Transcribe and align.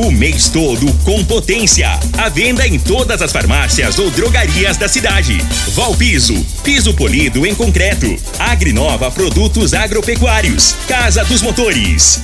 o 0.00 0.10
mês 0.10 0.48
todo 0.48 0.92
com 1.04 1.22
potência. 1.24 1.88
À 2.16 2.28
venda 2.28 2.66
em 2.66 2.78
todas 2.78 3.20
as 3.20 3.32
farmácias 3.32 3.98
ou 3.98 4.10
drogarias 4.10 4.76
da 4.76 4.88
cidade. 4.88 5.38
Valpiso, 5.74 6.34
piso 6.64 6.94
polido 6.94 7.46
em 7.46 7.54
concreto. 7.54 8.16
Agrinova 8.38 9.10
Produtos 9.10 9.74
Agropecuários. 9.74 10.74
Casa 10.88 11.24
dos 11.24 11.42
Motores. 11.42 12.22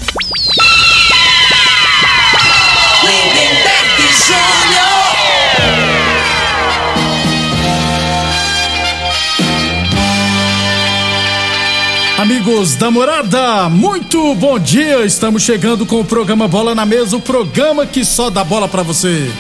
Amigos 12.19 12.77
da 12.77 12.91
morada, 12.91 13.69
muito 13.69 14.35
bom 14.37 14.59
dia. 14.59 15.05
Estamos 15.05 15.43
chegando 15.43 15.85
com 15.85 16.01
o 16.01 16.05
programa 16.05 16.49
Bola 16.49 16.75
na 16.75 16.87
Mesa 16.87 17.15
o 17.15 17.21
programa 17.21 17.85
que 17.85 18.07
só 18.07 18.31
dá 18.31 18.43
bola 18.43 18.67
pra 18.67 18.83
você. 18.83 19.31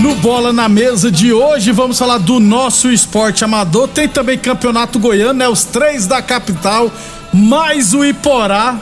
No 0.00 0.14
Bola 0.14 0.52
na 0.52 0.68
Mesa 0.68 1.10
de 1.10 1.32
hoje, 1.32 1.72
vamos 1.72 1.98
falar 1.98 2.18
do 2.18 2.38
nosso 2.38 2.92
esporte 2.92 3.42
amador. 3.42 3.88
Tem 3.88 4.06
também 4.06 4.38
Campeonato 4.38 5.00
Goiano, 5.00 5.32
né? 5.32 5.48
Os 5.48 5.64
três 5.64 6.06
da 6.06 6.22
capital, 6.22 6.92
mais 7.32 7.92
o 7.92 8.04
Iporá 8.04 8.78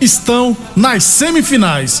estão 0.00 0.56
nas 0.76 1.02
semifinais. 1.02 2.00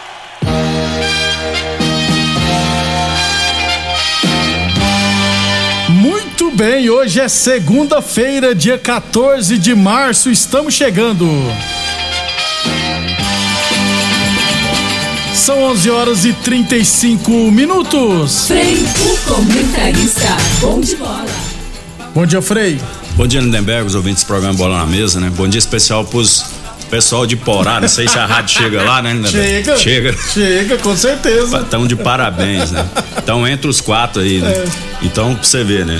Bem, 6.61 6.91
hoje 6.91 7.19
é 7.19 7.27
segunda-feira, 7.27 8.53
dia 8.53 8.77
14 8.77 9.57
de 9.57 9.73
março, 9.73 10.29
estamos 10.29 10.75
chegando. 10.75 11.27
São 15.33 15.63
11 15.71 15.89
horas 15.89 16.23
e 16.23 16.33
35 16.33 17.31
minutos. 17.49 18.45
Frei, 18.45 18.75
o 18.75 19.17
comentarista, 19.27 20.37
bom 20.59 20.79
de 20.79 20.97
bola. 20.97 21.25
Bom 22.13 22.27
dia, 22.27 22.43
Frei. 22.43 22.79
Bom 23.15 23.25
dia, 23.25 23.41
Lindenberg, 23.41 23.87
os 23.87 23.95
ouvintes 23.95 24.23
do 24.23 24.27
programa 24.27 24.53
Bola 24.53 24.77
na 24.77 24.85
Mesa, 24.85 25.19
né? 25.19 25.31
Bom 25.35 25.47
dia 25.47 25.57
especial 25.57 26.05
pros 26.05 26.45
pessoal 26.91 27.25
de 27.25 27.37
Porá, 27.37 27.81
não 27.81 27.87
sei 27.87 28.07
se 28.07 28.19
a 28.19 28.25
rádio 28.27 28.61
chega 28.61 28.83
lá, 28.83 29.01
né, 29.01 29.13
Lindenberg? 29.13 29.63
Chega. 29.63 29.77
Chega. 29.77 30.17
Chega, 30.31 30.77
com 30.77 30.95
certeza. 30.95 31.61
Estão 31.61 31.87
de 31.87 31.95
parabéns, 31.95 32.69
né? 32.69 32.87
Então, 33.17 33.47
entre 33.47 33.67
os 33.67 33.81
quatro 33.81 34.21
aí, 34.21 34.39
né? 34.39 34.63
Então, 35.01 35.33
pra 35.33 35.43
você 35.43 35.63
ver, 35.63 35.87
né? 35.87 35.99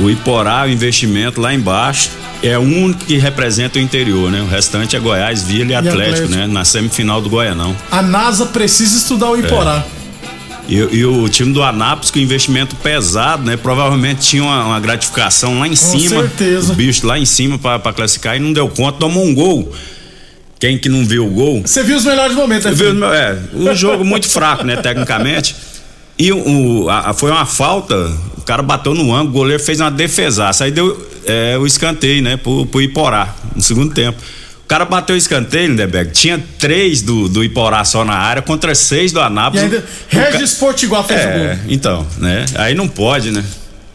O 0.00 0.10
Iporá, 0.10 0.64
o 0.64 0.68
investimento 0.70 1.40
lá 1.40 1.52
embaixo, 1.54 2.10
é 2.42 2.56
o 2.58 2.62
único 2.62 3.04
que 3.04 3.16
representa 3.18 3.78
o 3.78 3.82
interior, 3.82 4.30
né? 4.30 4.40
O 4.40 4.46
restante 4.46 4.96
é 4.96 4.98
Goiás, 4.98 5.42
Vila 5.42 5.72
e 5.72 5.74
Atlético, 5.74 6.02
Atlético. 6.02 6.28
né? 6.28 6.46
Na 6.46 6.64
semifinal 6.64 7.20
do 7.20 7.28
Goianão. 7.28 7.76
A 7.90 8.02
NASA 8.02 8.46
precisa 8.46 8.96
estudar 8.96 9.30
o 9.30 9.36
Iporá. 9.38 9.84
E, 10.68 10.76
e 10.76 11.04
o 11.04 11.28
time 11.28 11.52
do 11.52 11.62
Anápolis, 11.62 12.10
com 12.10 12.18
investimento 12.18 12.74
pesado, 12.76 13.44
né? 13.44 13.56
Provavelmente 13.56 14.20
tinha 14.22 14.42
uma, 14.42 14.64
uma 14.64 14.80
gratificação 14.80 15.58
lá 15.60 15.68
em 15.68 15.76
cima. 15.76 16.20
certeza. 16.22 16.72
O 16.72 16.76
bicho 16.76 17.06
lá 17.06 17.18
em 17.18 17.24
cima 17.26 17.58
pra 17.58 17.78
classificar 17.92 18.36
e 18.36 18.40
não 18.40 18.52
deu 18.52 18.68
conta, 18.68 18.98
tomou 18.98 19.24
um 19.24 19.34
gol. 19.34 19.72
Quem 20.58 20.78
que 20.78 20.88
não 20.88 21.04
viu 21.04 21.26
o 21.26 21.30
gol? 21.30 21.62
Você 21.66 21.82
viu 21.82 21.96
os 21.96 22.04
melhores 22.04 22.34
momentos, 22.36 22.64
né, 22.66 22.72
Viu, 22.72 23.04
é, 23.12 23.36
um 23.52 23.74
jogo 23.74 24.04
muito 24.04 24.28
fraco, 24.28 24.64
né, 24.64 24.76
tecnicamente. 24.80 25.54
E 26.16 26.32
o, 26.32 26.88
a- 26.88 27.10
a- 27.10 27.14
foi 27.14 27.32
uma 27.32 27.44
falta, 27.44 28.12
o 28.42 28.44
cara 28.44 28.62
bateu 28.62 28.94
no 28.94 29.14
ângulo, 29.14 29.28
o 29.30 29.32
goleiro 29.32 29.62
fez 29.62 29.80
uma 29.80 29.90
defesaça. 29.90 30.64
Aí 30.64 30.70
deu 30.70 31.08
é, 31.24 31.56
o 31.58 31.66
escanteio, 31.66 32.22
né, 32.22 32.36
pro, 32.36 32.66
pro 32.66 32.82
Iporá, 32.82 33.34
no 33.54 33.62
segundo 33.62 33.94
tempo. 33.94 34.18
O 34.64 34.68
cara 34.72 34.84
bateu 34.84 35.14
o 35.14 35.18
escanteio, 35.18 35.68
Lindeberg. 35.68 36.12
Tinha 36.12 36.42
três 36.58 37.02
do, 37.02 37.28
do 37.28 37.44
Iporá 37.44 37.84
só 37.84 38.04
na 38.04 38.14
área 38.14 38.40
contra 38.42 38.74
seis 38.74 39.12
do 39.12 39.20
E 39.20 39.22
Anápolis. 39.22 39.64
ainda, 39.64 39.78
O 39.78 40.16
ca- 40.16 40.30
Regis 40.30 40.54
Portigual 40.54 41.04
fez 41.04 41.20
o 41.20 41.24
É, 41.28 41.38
gol. 41.56 41.64
então, 41.68 42.06
né? 42.18 42.44
Aí 42.54 42.74
não 42.74 42.88
pode, 42.88 43.30
né? 43.30 43.44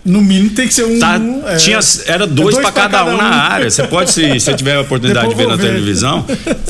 No 0.06 0.22
mínimo 0.22 0.52
tem 0.52 0.68
que 0.68 0.74
ser 0.74 0.86
um. 0.86 1.00
Tá, 1.00 1.20
é, 1.48 1.56
tinha, 1.58 1.80
era 2.06 2.26
dois, 2.26 2.56
é 2.58 2.62
pra 2.62 2.72
cada, 2.72 3.04
um, 3.06 3.18
na 3.18 3.26
área. 3.26 3.70
Você 3.70 3.84
pode, 3.88 4.10
se 4.12 4.40
você 4.40 4.54
tiver 4.54 4.76
a 4.76 4.82
oportunidade 4.82 5.28
de 5.28 5.36
ver 5.36 5.48
na 5.48 5.58
ver. 5.58 5.68
televisão, 5.68 6.26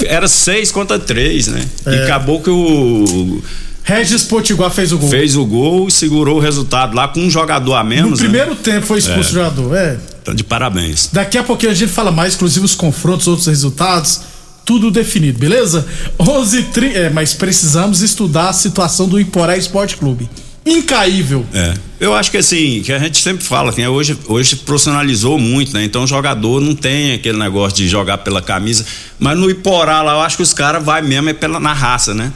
era 0.07 0.27
seis 0.27 0.71
contra 0.71 0.97
três, 0.97 1.45
né? 1.47 1.61
É. 1.85 1.91
E 1.97 2.01
acabou 2.03 2.41
que 2.41 2.49
o 2.49 3.43
Regis 3.87 4.21
Potiguar 4.23 4.69
fez 4.69 4.91
o 4.91 4.97
gol. 4.97 5.09
fez 5.09 5.35
o 5.37 5.45
gol 5.45 5.87
e 5.87 5.91
segurou 5.91 6.37
o 6.37 6.39
resultado 6.41 6.93
lá 6.93 7.07
com 7.07 7.21
um 7.21 7.29
jogador 7.29 7.73
a 7.75 7.83
No 7.83 7.89
menos. 7.89 8.19
né? 8.19 8.27
primeiro 8.27 8.53
tempo 8.55 8.85
foi 8.85 8.99
expulso 8.99 9.29
o 9.29 9.33
jogador. 9.33 9.75
É. 9.77 9.97
Então, 10.21 10.35
de 10.35 10.43
parabéns. 10.43 11.09
Daqui 11.13 11.37
a 11.37 11.43
pouquinho 11.43 11.71
a 11.71 11.75
gente 11.75 11.91
fala 11.91 12.11
mais, 12.11 12.35
inclusive 12.35 12.65
os 12.65 12.75
confrontos, 12.75 13.27
outros 13.27 13.47
resultados, 13.47 14.19
tudo 14.65 14.91
definido, 14.91 15.39
beleza? 15.39 15.87
11 16.19 16.63
tri... 16.63 16.93
é, 16.93 17.09
mas 17.09 17.33
precisamos 17.33 18.01
estudar 18.01 18.49
a 18.49 18.53
situação 18.53 19.07
do 19.07 19.17
Iporá 19.17 19.55
Esporte 19.55 19.95
Clube. 19.95 20.29
Incaível. 20.65 21.45
É. 21.53 21.73
Eu 21.97 22.13
acho 22.13 22.29
que 22.29 22.35
assim, 22.35 22.81
que 22.83 22.91
a 22.91 22.99
gente 22.99 23.21
sempre 23.21 23.41
fala, 23.45 23.71
que 23.71 23.79
né, 23.79 23.87
hoje, 23.87 24.17
hoje 24.27 24.57
profissionalizou 24.57 25.39
muito, 25.39 25.73
né? 25.73 25.85
Então 25.85 26.03
o 26.03 26.07
jogador 26.07 26.59
não 26.59 26.75
tem 26.75 27.13
aquele 27.13 27.37
negócio 27.37 27.77
de 27.77 27.87
jogar 27.87 28.17
pela 28.17 28.41
camisa. 28.41 28.85
Mas 29.17 29.37
no 29.39 29.49
Iporá 29.49 30.01
lá, 30.01 30.11
eu 30.15 30.19
acho 30.19 30.35
que 30.35 30.43
os 30.43 30.53
caras 30.53 30.83
vai 30.83 31.01
mesmo 31.01 31.29
é 31.29 31.33
pela, 31.33 31.57
na 31.57 31.71
raça, 31.71 32.13
né? 32.13 32.33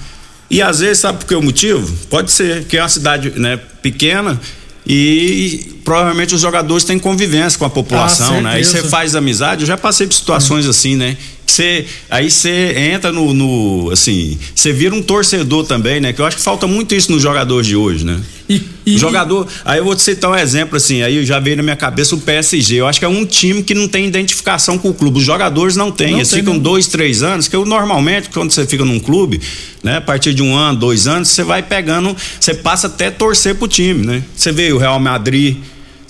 E 0.51 0.62
às 0.62 0.80
vezes, 0.80 1.00
sabe 1.00 1.19
por 1.19 1.27
que 1.27 1.33
o 1.33 1.42
motivo? 1.42 1.89
Pode 2.09 2.30
ser 2.30 2.65
que 2.65 2.77
é 2.77 2.81
uma 2.81 2.89
cidade 2.89 3.31
né, 3.38 3.57
pequena 3.81 4.38
e 4.86 5.77
provavelmente 5.86 6.36
os 6.36 6.42
jogadores 6.42 6.83
têm 6.83 7.00
convivência 7.00 7.57
com 7.57 7.63
a 7.63 7.69
população, 7.69 8.39
Ah, 8.39 8.42
né? 8.42 8.53
Aí 8.56 8.65
você 8.65 8.83
faz 8.83 9.15
amizade, 9.15 9.62
eu 9.62 9.68
já 9.68 9.77
passei 9.77 10.06
por 10.06 10.13
situações 10.13 10.68
assim, 10.68 10.98
né? 10.98 11.15
Você, 11.51 11.86
aí 12.09 12.31
você 12.31 12.74
entra 12.94 13.12
no, 13.12 13.33
no, 13.33 13.89
assim, 13.92 14.38
você 14.56 14.71
vira 14.71 14.95
um 14.95 15.01
torcedor 15.01 15.65
também, 15.65 16.00
né? 16.00 16.13
Que 16.13 16.21
eu 16.21 16.25
acho 16.25 16.38
que 16.38 16.44
falta 16.44 16.65
muito 16.65 16.95
isso 16.95 17.12
nos 17.12 17.21
jogadores 17.21 17.68
de 17.68 17.75
hoje, 17.75 18.06
né? 18.06 18.19
E, 18.50 18.62
e- 18.86 18.98
jogador, 18.98 19.48
aí 19.65 19.80
eu 19.80 19.83
vou 19.83 19.95
te 19.95 20.01
citar 20.01 20.31
um 20.31 20.36
exemplo 20.36 20.77
assim, 20.77 21.01
aí 21.01 21.25
já 21.25 21.39
veio 21.39 21.57
na 21.57 21.63
minha 21.63 21.75
cabeça 21.75 22.15
o 22.15 22.19
PSG. 22.19 22.77
Eu 22.77 22.88
acho 22.88 23.00
que 23.00 23.06
é 23.06 23.07
um 23.07 23.25
time 23.25 23.63
que 23.63 23.74
não 23.74 23.88
tem 23.88 24.06
identificação 24.06 24.77
com 24.77 24.89
o 24.89 24.94
clube. 24.94 25.19
Os 25.19 25.25
jogadores 25.25 25.75
não 25.75 25.92
têm. 25.92 26.15
Eles 26.15 26.30
tem, 26.30 26.39
ficam 26.39 26.53
não. 26.53 26.62
dois, 26.62 26.88
três 26.88 27.21
anos, 27.21 27.48
que 27.48 27.56
eu 27.56 27.65
normalmente, 27.65 28.30
quando 28.30 28.51
você 28.51 28.65
fica 28.65 28.86
num 28.86 29.00
clube, 29.00 29.42
né, 29.83 29.97
a 29.97 30.01
partir 30.01 30.33
de 30.33 30.42
um 30.42 30.56
ano, 30.56 30.80
dois 30.80 31.06
anos, 31.06 31.27
você 31.30 31.44
vai 31.44 31.62
pegando, 31.63 32.15
você 32.39 32.54
passa 32.54 32.88
até 32.88 33.12
torcer 33.12 33.56
pro 33.56 33.68
time, 33.68 34.06
né? 34.06 34.24
Você 34.36 34.51
vê 34.51 34.71
o 34.71 34.77
Real 34.77 35.00
Madrid, 35.00 35.57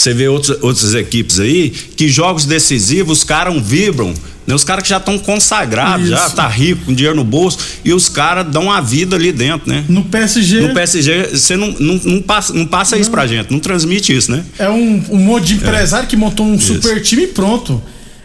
você 0.01 0.13
vê 0.13 0.27
outros, 0.27 0.57
outras 0.61 0.93
equipes 0.93 1.39
aí, 1.39 1.69
que 1.69 2.09
jogos 2.09 2.45
decisivos, 2.45 3.19
os 3.19 3.23
caras 3.23 3.55
vibram. 3.61 4.13
Né? 4.45 4.55
Os 4.55 4.63
caras 4.63 4.83
que 4.83 4.89
já 4.89 4.97
estão 4.97 5.17
consagrados, 5.19 6.09
já 6.09 6.25
Isso. 6.25 6.35
tá 6.35 6.47
rico, 6.47 6.85
com 6.85 6.93
dinheiro 6.93 7.15
no 7.15 7.23
bolso, 7.23 7.59
e 7.85 7.93
os 7.93 8.09
caras 8.09 8.47
dão 8.51 8.71
a 8.71 8.81
vida 8.81 9.15
ali 9.15 9.31
dentro, 9.31 9.69
né? 9.69 9.85
no 9.87 10.03
PSG 10.03 10.61
No 10.61 10.73
PSG, 10.73 11.29
você 11.33 11.55
não, 11.55 11.71
não, 11.79 11.95
não 12.03 12.21
passa, 12.21 12.53
não 12.53 12.65
passa 12.65 12.97
isso 12.97 13.11
pra 13.11 13.27
gente, 13.27 13.51
não 13.51 13.59
transmite 13.59 14.15
isso, 14.15 14.31
né? 14.31 14.43
é 14.57 14.69
um, 14.69 15.03
um 15.09 15.17
monte 15.17 15.47
de 15.47 15.53
empresário 15.55 16.07
que 16.07 16.17
montou 16.17 16.45
um 16.45 16.59
super 16.59 17.01
time 17.01 17.23
e 17.23 17.27
pronto. 17.27 17.81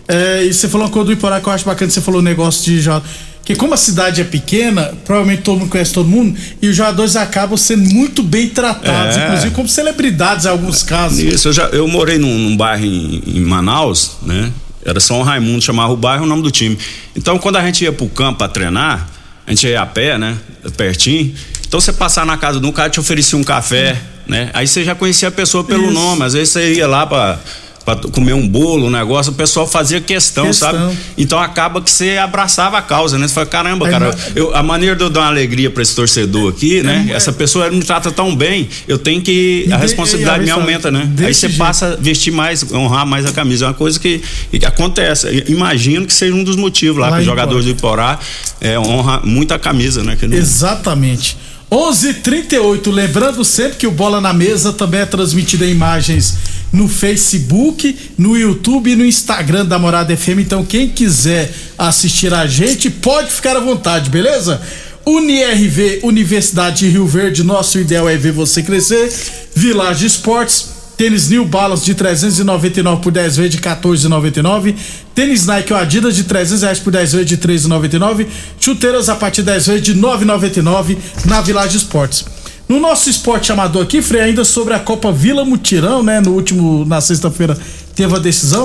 É, 0.09 0.45
e 0.45 0.53
você 0.53 0.69
falou 0.69 0.87
uma 0.87 0.93
coisa 0.93 1.07
do 1.07 1.13
Iporá 1.13 1.41
que 1.41 1.49
eu 1.49 1.53
acho 1.53 1.65
bacana, 1.65 1.91
você 1.91 2.01
falou 2.01 2.21
o 2.21 2.25
negócio 2.25 2.65
de 2.65 2.81
já. 2.81 3.03
Que 3.47 3.55
como 3.55 3.73
a 3.73 3.77
cidade 3.77 4.21
é 4.21 4.25
pequena, 4.25 4.93
provavelmente 5.05 5.43
todo 5.43 5.61
mundo 5.61 5.71
conhece 5.71 5.95
todo 5.95 6.09
mundo, 6.09 6.37
e 6.61 6.67
os 6.69 6.75
jogadores 6.77 7.15
acabam 7.17 7.57
sendo 7.57 7.89
muito 7.95 8.21
bem 8.23 8.49
tratados, 8.49 9.17
É. 9.17 9.25
inclusive 9.25 9.55
como 9.55 9.69
celebridades 9.69 10.45
em 10.45 10.49
alguns 10.49 10.83
casos. 10.83 11.21
Isso, 11.21 11.47
eu, 11.49 11.53
já, 11.53 11.67
eu 11.69 11.87
morei 11.87 12.19
num, 12.19 12.37
num 12.37 12.57
bairro 12.57 12.85
em, 12.85 13.23
em 13.25 13.41
Manaus, 13.41 14.17
né? 14.23 14.51
Era 14.85 14.99
São 15.01 15.23
Raimundo, 15.23 15.63
chamava 15.63 15.93
o 15.93 15.97
bairro 15.97 16.25
o 16.25 16.27
nome 16.27 16.43
do 16.43 16.51
time. 16.51 16.77
Então, 17.17 17.39
quando 17.39 17.57
a 17.57 17.65
gente 17.65 17.83
ia 17.85 17.93
pro 17.93 18.09
campo 18.09 18.39
pra 18.39 18.49
treinar, 18.49 19.09
a 19.47 19.51
gente 19.51 19.65
ia 19.67 19.81
a 19.81 19.87
pé, 19.87 20.19
né? 20.19 20.37
Pertinho. 20.77 21.33
Então, 21.69 21.81
você 21.81 21.93
passar 21.93 22.27
na 22.27 22.37
casa 22.37 22.59
de 22.61 22.67
um 22.67 22.73
cara 22.73 22.91
te 22.91 22.99
oferecia 22.99 23.39
um 23.39 23.45
café, 23.45 23.97
né? 24.27 24.51
Aí 24.55 24.67
você 24.67 24.83
já 24.85 24.95
conhecia 24.97 25.29
a 25.29 25.31
pessoa 25.33 25.63
pelo 25.63 25.85
Isso. 25.85 25.93
nome, 25.93 26.25
às 26.25 26.33
vezes 26.33 26.49
você 26.51 26.75
ia 26.75 26.87
lá 26.89 27.07
pra, 27.07 27.39
pra 27.87 27.95
comer 27.97 28.33
um 28.35 28.47
bolo, 28.47 28.89
um 28.89 28.91
negócio, 28.91 29.31
o 29.31 29.35
pessoal 29.35 29.65
fazia 29.67 30.01
questão, 30.01 30.47
Questão. 30.47 30.73
sabe? 30.73 30.99
Então 31.17 31.39
acaba 31.39 31.81
que 31.81 31.89
você 31.91 32.17
abraçava 32.19 32.77
a 32.77 32.83
causa, 32.83 33.17
né? 33.17 33.29
Você 33.29 33.35
fala, 33.35 33.47
caramba, 33.47 33.89
cara, 33.89 34.15
eu, 34.35 34.53
a 34.57 34.63
maneira 34.63 34.97
de 34.97 35.05
eu 35.05 35.09
dar 35.09 35.21
uma 35.21 35.29
alegria 35.29 35.71
pra 35.71 35.83
esse 35.85 35.95
torcedor 35.95 36.51
aqui, 36.53 36.83
né? 36.83 37.07
É, 37.09 37.13
Essa 37.15 37.33
pessoa 37.33 37.71
me 37.71 37.83
trata 37.85 38.11
tão 38.11 38.35
bem, 38.35 38.69
eu 38.89 38.99
tenho 38.99 39.23
que. 39.23 39.69
A 39.71 39.77
de- 39.77 39.83
responsabilidade 39.83 40.43
me 40.45 40.51
a 40.51 40.55
aumenta, 40.55 40.91
né? 40.91 41.09
Aí 41.25 41.33
você 41.33 41.49
passa 41.51 41.93
a 41.93 41.97
vestir 41.97 42.33
mais, 42.33 42.65
honrar 42.73 43.07
mais 43.07 43.25
a 43.25 43.33
camisa. 43.33 43.67
É 43.67 43.69
uma 43.69 43.75
coisa 43.75 44.01
que, 44.01 44.21
que 44.51 44.67
acontece. 44.67 45.45
Imagino 45.47 46.05
que 46.07 46.13
seja 46.13 46.35
um 46.35 46.43
dos 46.43 46.57
motivos 46.57 47.01
lá, 47.01 47.09
Lá 47.09 47.17
que 47.17 47.21
os 47.21 47.25
jogadores 47.27 47.65
do 47.67 47.71
Iporá 47.71 48.19
é, 48.61 48.77
honra 48.79 49.21
muito 49.23 49.55
a 49.55 49.59
camisa, 49.61 50.03
né? 50.03 50.19
Não- 50.21 50.37
Exatamente. 50.37 51.37
11:38, 51.71 52.91
lembrando 52.93 53.45
sempre 53.45 53.77
que 53.79 53.87
o 53.87 53.91
Bola 53.91 54.21
na 54.21 54.33
Mesa 54.33 54.73
também 54.73 55.01
é 55.01 55.07
transmitido 55.07 55.65
em 55.65 55.71
imagens 55.71 56.37
no 56.73 56.89
Facebook, 56.89 57.97
no 58.19 58.37
YouTube 58.37 58.91
e 58.91 58.97
no 58.97 59.05
Instagram 59.05 59.65
da 59.67 59.79
Morada 59.79 60.17
FM. 60.17 60.41
Então 60.41 60.65
quem 60.65 60.89
quiser 60.89 61.53
assistir 61.79 62.33
a 62.35 62.47
gente 62.47 62.91
pode 62.91 63.31
ficar 63.31 63.57
à 63.57 63.61
vontade, 63.61 64.11
beleza? 64.11 64.61
UniRV, 65.07 66.01
Universidade 66.03 66.81
de 66.81 66.89
Rio 66.89 67.07
Verde, 67.07 67.45
nosso 67.45 67.79
ideal 67.79 68.09
é 68.09 68.17
ver 68.17 68.33
você 68.33 68.61
crescer. 68.63 69.13
Village 69.55 70.05
Esportes, 70.05 70.71
Tênis 70.97 71.29
New 71.29 71.45
Balance 71.45 71.85
de 71.85 71.95
399 71.95 73.03
por 73.03 73.13
10 73.13 73.37
vezes 73.37 73.53
de 73.53 73.59
14,99. 73.59 74.75
Tênis 75.15 75.47
Nike 75.47 75.73
ou 75.73 75.79
Adidas 75.79 76.17
de 76.17 76.25
300 76.25 76.63
reais 76.63 76.79
por 76.81 76.91
10 76.91 77.13
vezes 77.13 77.27
de 77.29 77.37
13,99. 77.37 78.27
Chuteiras 78.59 79.09
a 79.09 79.15
partir 79.15 79.43
de 79.43 79.53
10 79.53 79.67
vezes 79.67 79.83
de 79.83 79.95
9,99 79.95 80.97
na 81.27 81.41
Village 81.41 81.77
Esportes. 81.77 82.25
No 82.69 82.81
nosso 82.81 83.09
esporte 83.09 83.53
amador 83.53 83.85
aqui, 83.85 84.03
Frei, 84.03 84.23
ainda 84.23 84.45
sobre 84.45 84.75
a 84.75 84.81
Copa 84.81 85.13
Vila 85.13 85.45
Mutirão, 85.45 86.03
né? 86.03 86.21
No 86.21 86.33
último, 86.33 86.85
na 86.85 87.01
sexta-feira, 87.01 87.57
teve 87.95 88.15
a 88.15 88.19
decisão. 88.19 88.65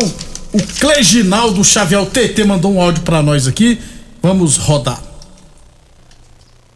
O 0.51 0.59
Cleginaldo 0.79 1.63
Xavier 1.63 2.03
TT 2.07 2.43
mandou 2.43 2.73
um 2.73 2.81
áudio 2.81 3.03
pra 3.03 3.21
nós 3.21 3.47
aqui. 3.47 3.79
Vamos 4.21 4.57
rodar. 4.57 4.99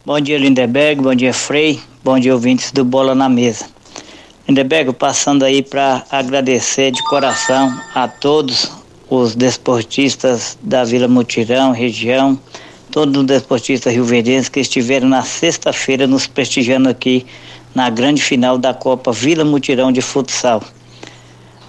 Bom 0.04 0.20
dia, 0.20 0.38
Lindeberg. 0.38 1.02
Bom 1.02 1.14
dia, 1.16 1.34
Frei. 1.34 1.80
Bom 2.04 2.16
dia, 2.16 2.32
ouvintes 2.32 2.70
do 2.70 2.84
Bola 2.84 3.12
na 3.12 3.28
Mesa. 3.28 3.66
Lindeberg, 4.48 4.92
passando 4.92 5.44
aí 5.44 5.64
para 5.64 6.04
agradecer 6.08 6.92
de 6.92 7.02
coração 7.02 7.76
a 7.92 8.06
todos 8.06 8.70
os 9.10 9.34
desportistas 9.34 10.56
da 10.62 10.84
Vila 10.84 11.08
Mutirão, 11.08 11.72
região, 11.72 12.38
todos 12.96 13.14
os 13.14 13.26
desportistas 13.26 13.92
rioverdenses 13.92 14.48
que 14.48 14.58
estiveram 14.58 15.06
na 15.06 15.20
sexta-feira 15.20 16.06
nos 16.06 16.26
prestigiando 16.26 16.88
aqui 16.88 17.26
na 17.74 17.90
grande 17.90 18.22
final 18.22 18.56
da 18.56 18.72
Copa 18.72 19.12
Vila 19.12 19.44
Mutirão 19.44 19.92
de 19.92 20.00
Futsal. 20.00 20.62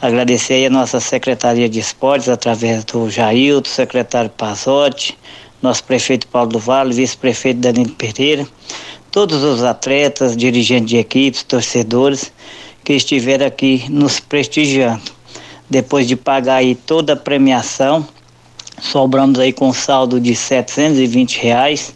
Agradecer 0.01 0.53
aí 0.53 0.67
a 0.67 0.69
nossa 0.69 1.01
Secretaria 1.01 1.67
de 1.67 1.81
Esportes, 1.81 2.29
através 2.29 2.85
do 2.85 3.09
Jailton, 3.09 3.69
secretário 3.69 4.29
Pazotti, 4.29 5.19
nosso 5.61 5.83
prefeito 5.83 6.25
Paulo 6.27 6.51
do 6.51 6.59
Vale, 6.59 6.93
vice-prefeito 6.93 7.59
Danilo 7.59 7.91
Pereira, 7.91 8.47
todos 9.11 9.43
os 9.43 9.63
atletas, 9.63 10.37
dirigentes 10.37 10.91
de 10.91 10.95
equipes, 10.95 11.43
torcedores 11.43 12.31
que 12.85 12.93
estiveram 12.93 13.47
aqui 13.47 13.83
nos 13.89 14.17
prestigiando. 14.21 15.11
Depois 15.69 16.07
de 16.07 16.15
pagar 16.15 16.55
aí 16.55 16.73
toda 16.73 17.11
a 17.11 17.17
premiação, 17.17 18.07
sobramos 18.81 19.39
aí 19.39 19.51
com 19.51 19.73
saldo 19.73 20.19
de 20.19 20.35
720 20.35 21.39
reais 21.39 21.93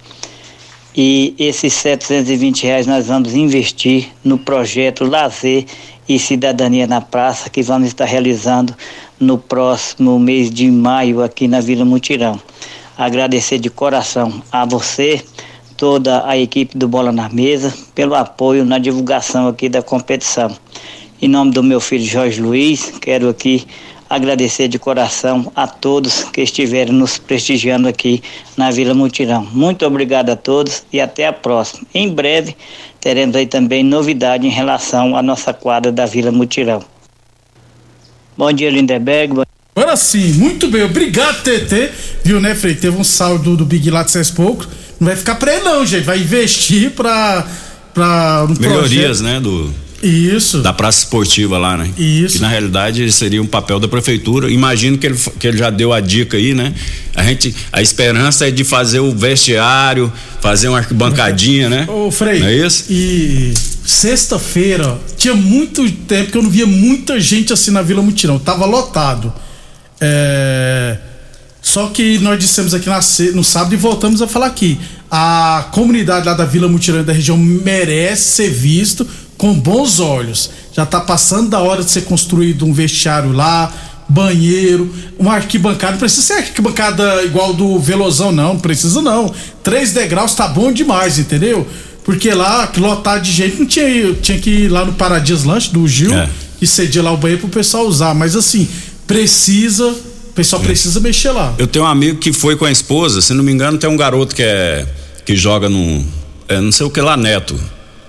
e 0.96 1.34
esses 1.38 1.74
720 1.74 2.64
reais 2.64 2.88
nós 2.88 3.08
vamos 3.08 3.34
investir 3.34 4.10
no 4.24 4.38
projeto 4.38 5.06
Lazer 5.06 5.66
e 6.08 6.20
Cidadania 6.20 6.88
na 6.88 7.00
Praça 7.00 7.50
que 7.50 7.62
vamos 7.62 7.88
estar 7.88 8.06
realizando 8.06 8.76
no 9.20 9.38
próximo 9.38 10.20
mês 10.20 10.50
de 10.50 10.70
maio 10.70 11.24
aqui 11.24 11.48
na 11.48 11.62
Vila 11.62 11.86
Mutirão. 11.86 12.40
Agradecer 12.98 13.60
de 13.60 13.70
coração 13.70 14.42
a 14.52 14.66
você, 14.66 15.24
toda 15.78 16.28
a 16.28 16.38
equipe 16.38 16.78
do 16.78 16.88
Bola 16.88 17.12
na 17.12 17.30
Mesa, 17.30 17.74
pelo 17.96 18.16
apoio 18.16 18.66
na 18.66 18.78
divulgação 18.78 19.48
aqui 19.48 19.70
da 19.70 19.82
competição. 19.82 20.56
Em 21.22 21.28
nome 21.28 21.52
do 21.52 21.64
meu 21.64 21.80
filho 21.80 22.04
Jorge 22.04 22.42
Luiz, 22.42 22.94
quero 23.00 23.30
aqui 23.30 23.66
agradecer 24.12 24.68
de 24.68 24.78
coração 24.78 25.52
a 25.56 25.66
todos 25.66 26.26
que 26.26 26.42
estiveram 26.42 26.94
nos 26.94 27.18
prestigiando 27.18 27.88
aqui 27.88 28.22
na 28.58 28.70
Vila 28.70 28.94
Mutirão. 28.94 29.48
Muito 29.54 29.86
obrigado 29.86 30.30
a 30.30 30.36
todos 30.36 30.84
e 30.92 31.00
até 31.00 31.28
a 31.28 31.34
próxima. 31.34 31.88
Em 31.94 32.10
breve 32.10 32.56
teremos 33.00 33.36
aí 33.36 33.48
também 33.48 33.84
novidade 33.84 34.46
em 34.46 34.50
relação 34.50 35.16
à 35.16 35.24
nossa 35.24 35.54
quadra 35.54 35.94
da 35.94 36.06
Vila 36.06 36.30
Mutirão. 36.30 36.84
Bom 38.38 38.52
dia, 38.52 38.70
Lindeberg. 38.70 39.34
Bom... 39.34 39.44
Agora 39.76 39.96
sim, 39.96 40.34
muito 40.34 40.68
bem, 40.68 40.84
obrigado, 40.84 41.42
TT. 41.44 41.92
Viu, 42.26 42.42
né, 42.42 42.54
Frei? 42.54 42.76
Teve 42.76 42.98
um 42.98 43.06
saldo 43.06 43.56
do 43.56 43.66
Big 43.66 43.90
lá 43.90 44.04
de 44.04 44.12
seis 44.12 44.30
poucos. 44.30 44.68
Não 45.00 45.08
vai 45.08 45.16
ficar 45.16 45.36
pra 45.36 45.56
ele, 45.56 45.64
não, 45.64 45.86
gente. 45.86 46.04
Vai 46.04 46.20
investir 46.20 46.92
pra. 46.92 47.48
pra 47.94 48.46
um 48.50 48.60
Melhorias, 48.60 49.20
projeto. 49.20 49.24
né? 49.24 49.40
Do, 49.40 49.74
Isso. 50.04 50.62
da 50.62 50.74
praça 50.74 51.00
esportiva 51.00 51.58
lá, 51.58 51.78
né? 51.78 51.92
Isso. 51.98 52.36
Que 52.36 52.42
na 52.42 52.48
realidade 52.48 53.12
seria 53.12 53.42
um 53.42 53.46
papel 53.46 53.80
da 53.80 53.88
prefeitura. 53.88 54.50
Imagino 54.50 54.98
que 54.98 55.06
ele, 55.06 55.18
que 55.40 55.48
ele 55.48 55.58
já 55.58 55.70
deu 55.70 55.94
a 55.94 56.00
dica 56.00 56.38
aí, 56.38 56.54
né? 56.54 56.74
A 57.16 57.24
gente, 57.24 57.54
a 57.72 57.82
esperança 57.82 58.48
é 58.48 58.52
de 58.52 58.64
fazer 58.64 59.00
o 59.00 59.12
vestiário, 59.14 60.12
fazer 60.40 60.70
uma 60.70 60.80
arquibancadinha, 60.80 61.70
né? 61.70 61.86
Ô, 61.88 62.10
Frei. 62.12 62.40
Não 62.40 62.48
é 62.48 62.56
isso? 62.56 62.86
E 62.90 63.54
sexta-feira, 63.86 64.98
tinha 65.18 65.36
muito 65.36 65.90
tempo 65.92 66.32
que 66.32 66.38
eu 66.38 66.44
não 66.44 66.50
via 66.50 66.66
muita 66.66 67.20
gente 67.20 67.52
assim 67.54 67.72
na 67.72 67.82
Vila 67.82 68.02
Mutirão. 68.02 68.40
Tava 68.40 68.66
lotado. 68.66 69.34
É. 70.00 70.98
Só 71.62 71.88
que 71.88 72.18
nós 72.20 72.40
dissemos 72.40 72.74
aqui 72.74 72.90
na 72.90 73.00
no 73.34 73.44
sábado 73.44 73.74
e 73.74 73.78
voltamos 73.78 74.22
a 74.22 74.28
falar 74.28 74.48
aqui. 74.48 74.80
A 75.12 75.68
comunidade 75.72 76.26
lá 76.26 76.34
da 76.34 76.46
Vila 76.46 76.68
Mutirão 76.68 77.04
da 77.04 77.14
região 77.14 77.38
merece 77.38 78.24
ser 78.24 78.50
visto 78.50 79.08
com 79.42 79.56
bons 79.56 80.00
olhos. 80.00 80.52
Já 80.72 80.86
tá 80.86 81.00
passando 81.02 81.50
da 81.50 81.58
hora 81.58 81.84
de 81.84 81.90
ser 81.90 82.02
construído 82.02 82.64
um 82.64 82.72
vestiário 82.72 83.32
lá, 83.32 83.74
banheiro, 84.08 84.94
uma 85.18 85.34
arquibancada. 85.34 85.94
Não 85.94 86.00
precisa 86.00 86.22
ser 86.22 86.34
arquibancada 86.34 87.24
igual 87.24 87.52
do 87.52 87.80
Velozão, 87.80 88.32
não. 88.32 88.54
Não 88.54 88.60
precisa, 88.60 89.02
não. 89.02 89.34
Três 89.64 89.94
degraus 89.94 90.36
tá 90.36 90.48
bom 90.48 90.72
demais, 90.72 91.18
entendeu? 91.18 91.68
Porque 92.04 92.32
lá, 92.36 92.68
que 92.68 92.80
lotado 92.80 93.24
de 93.24 93.32
gente, 93.32 93.58
não 93.58 93.66
tinha, 93.66 94.14
tinha 94.14 94.38
que 94.38 94.50
ir 94.52 94.70
lá 94.70 94.86
no 94.86 94.94
Paradias 94.94 95.44
Lanche 95.44 95.72
do 95.72 95.88
Gil 95.88 96.14
É. 96.14 96.30
e 96.62 96.68
cedia 96.68 97.02
lá 97.02 97.12
o 97.12 97.18
banheiro 97.18 97.42
pro 97.42 97.50
pessoal 97.50 97.88
usar. 97.88 98.14
Mas 98.14 98.36
assim, 98.36 98.70
precisa. 99.08 99.88
O 99.88 100.34
pessoal 100.36 100.62
precisa 100.62 101.00
mexer 101.00 101.32
lá. 101.32 101.56
Eu 101.58 101.66
tenho 101.66 101.84
um 101.84 101.88
amigo 101.88 102.20
que 102.20 102.32
foi 102.32 102.56
com 102.56 102.66
a 102.66 102.72
esposa, 102.72 103.22
se 103.22 103.34
não 103.34 103.44
me 103.44 103.52
engano, 103.52 103.80
tem 103.80 103.90
um 103.90 103.98
garoto 103.98 104.36
que 104.36 104.44
é 104.44 104.86
que 105.26 105.36
joga 105.36 105.68
no 105.68 106.06
é, 106.48 106.62
não 106.62 106.72
sei 106.72 106.86
o 106.86 106.92
que 106.92 107.02
lá 107.02 107.18
Neto, 107.18 107.60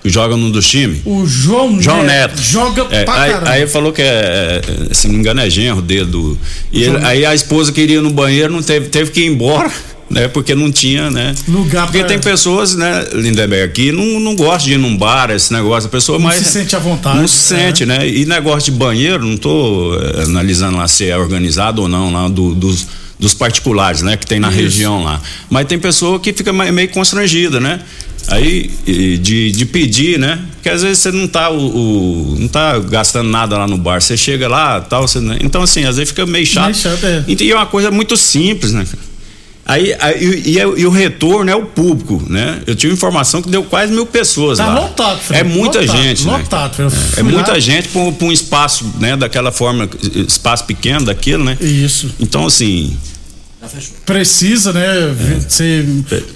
que 0.02 0.10
joga 0.10 0.36
num 0.36 0.50
dos 0.50 0.68
times. 0.68 0.98
O 1.04 1.24
João, 1.26 1.80
João 1.80 2.02
Neto. 2.02 2.40
joga 2.42 2.86
É, 2.90 3.04
pra 3.04 3.22
aí, 3.22 3.30
caramba. 3.32 3.50
aí 3.50 3.66
falou 3.68 3.92
que 3.92 4.02
é, 4.02 4.60
é, 4.90 4.94
se 4.94 5.06
não 5.06 5.14
me 5.14 5.20
engano, 5.20 5.40
é 5.40 5.48
genro 5.48 5.80
dele. 5.80 6.06
Do, 6.06 6.36
e 6.72 6.82
ele- 6.82 7.04
aí 7.04 7.24
a 7.24 7.34
esposa 7.34 7.70
queria 7.72 7.96
ir 7.98 8.02
no 8.02 8.10
banheiro, 8.10 8.52
não 8.52 8.62
teve, 8.62 8.88
teve 8.88 9.10
que 9.12 9.20
ir 9.20 9.26
embora, 9.26 9.70
né? 10.10 10.26
Porque 10.28 10.54
não 10.56 10.72
tinha, 10.72 11.08
né? 11.10 11.34
Lugar 11.46 11.84
Porque 11.86 12.00
pra- 12.00 12.08
tem 12.08 12.18
pessoas, 12.18 12.74
né, 12.74 13.04
Lindenberg, 13.14 13.72
que 13.72 13.92
não, 13.92 14.18
não 14.18 14.34
gostam 14.34 14.66
de 14.68 14.72
ir 14.74 14.78
num 14.78 14.96
bar, 14.96 15.30
esse 15.30 15.52
negócio, 15.52 15.86
a 15.86 15.90
pessoa 15.90 16.18
Não 16.18 16.24
mais. 16.26 16.38
se 16.38 16.44
sente 16.52 16.74
à 16.74 16.78
vontade, 16.80 17.18
Não 17.18 17.28
se 17.28 17.54
é. 17.54 17.58
sente, 17.58 17.86
né? 17.86 18.06
E 18.08 18.26
negócio 18.26 18.72
de 18.72 18.78
banheiro, 18.78 19.24
não 19.24 19.36
tô 19.36 19.94
eh, 19.94 20.22
analisando 20.24 20.76
lá 20.78 20.88
se 20.88 21.08
é 21.08 21.16
organizado 21.16 21.80
ou 21.82 21.88
não, 21.88 22.12
lá 22.12 22.28
do- 22.28 22.54
dos, 22.54 22.86
dos 23.22 23.32
particulares, 23.34 24.02
né? 24.02 24.16
Que 24.16 24.26
tem 24.26 24.40
na 24.40 24.48
Isso. 24.48 24.58
região 24.58 25.04
lá. 25.04 25.20
Mas 25.48 25.66
tem 25.66 25.78
pessoa 25.78 26.18
que 26.18 26.32
fica 26.32 26.52
meio 26.52 26.88
constrangida, 26.90 27.60
né? 27.60 27.80
Aí, 28.28 28.68
de, 28.86 29.50
de 29.52 29.64
pedir, 29.64 30.18
né? 30.18 30.40
Porque 30.54 30.68
às 30.68 30.82
vezes 30.82 30.98
você 30.98 31.10
não 31.12 31.26
tá, 31.28 31.48
o, 31.50 31.56
o- 31.56 32.36
não 32.38 32.48
tá 32.48 32.78
gastando 32.80 33.28
nada 33.30 33.56
lá 33.56 33.66
no 33.66 33.78
bar. 33.78 34.00
Você 34.02 34.16
chega 34.16 34.48
lá 34.48 34.80
tal. 34.80 35.06
Você, 35.06 35.20
não- 35.20 35.36
então, 35.40 35.62
assim, 35.62 35.84
às 35.84 35.96
vezes 35.96 36.10
fica 36.10 36.26
meio 36.26 36.46
chato. 36.46 36.64
Meio 36.66 36.74
chato, 36.76 37.04
é. 37.04 37.24
E 37.28 37.50
é 37.50 37.54
uma 37.54 37.66
coisa 37.66 37.90
muito 37.90 38.16
simples, 38.16 38.72
né? 38.72 38.84
Aí, 39.64 39.94
aí- 40.00 40.42
e, 40.44 40.58
é- 40.58 40.62
e 40.80 40.84
o 40.86 40.90
retorno 40.90 41.48
é 41.50 41.54
o 41.54 41.64
público, 41.66 42.20
né? 42.28 42.60
Eu 42.66 42.74
tive 42.74 42.92
informação 42.92 43.40
que 43.40 43.48
deu 43.48 43.62
quase 43.62 43.92
mil 43.92 44.04
pessoas 44.06 44.58
Tá 44.58 44.66
lá. 44.66 44.80
lotado, 44.80 45.20
É 45.30 45.44
muita 45.44 45.80
lotado, 45.80 45.96
gente, 46.02 46.24
né? 46.26 46.32
lotado, 46.38 46.74
Fred. 46.74 46.92
É, 46.94 47.22
Fui 47.22 47.22
muita 47.22 47.60
gente 47.60 47.88
para 47.88 48.26
um 48.26 48.32
espaço, 48.32 48.84
né? 49.00 49.16
Daquela 49.16 49.52
forma, 49.52 49.88
espaço 50.28 50.64
pequeno 50.64 51.04
daquilo, 51.06 51.44
né? 51.44 51.56
Isso. 51.60 52.10
Então, 52.20 52.46
assim, 52.46 52.96
Precisa, 54.04 54.72
né? 54.72 54.84
Ser... 55.48 55.86